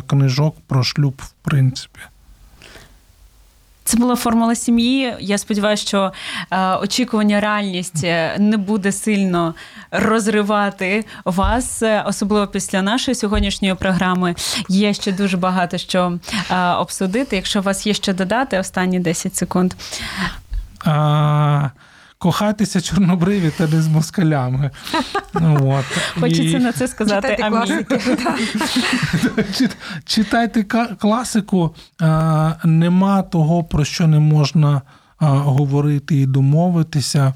[0.07, 1.99] книжок про шлюб, в принципі.
[3.83, 5.15] Це була формула сім'ї.
[5.19, 6.11] Я сподіваюся, що
[6.51, 8.03] е, очікування, реальність
[8.37, 9.55] не буде сильно
[9.91, 14.35] розривати вас, особливо після нашої сьогоднішньої програми.
[14.69, 16.19] Є ще дуже багато що
[16.51, 17.35] е, обсудити.
[17.35, 19.73] Якщо у вас є що додати, останні 10 секунд.
[20.85, 21.69] А...
[22.21, 24.71] Кохайтеся чорнобриві та не з москалями.
[25.33, 25.85] Ну, от.
[26.19, 26.59] Хочеться і...
[26.59, 27.37] на це сказати.
[27.97, 29.69] Читайте.
[30.05, 30.63] Читайте
[30.99, 31.75] класику.
[32.63, 34.81] Нема того, про що не можна
[35.19, 37.33] говорити і домовитися.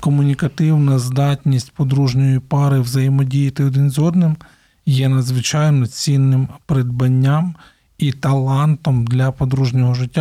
[0.00, 4.36] Комунікативна здатність подружньої пари взаємодіяти один з одним
[4.86, 7.54] є надзвичайно цінним придбанням
[7.98, 10.12] і талантом для подружнього життя.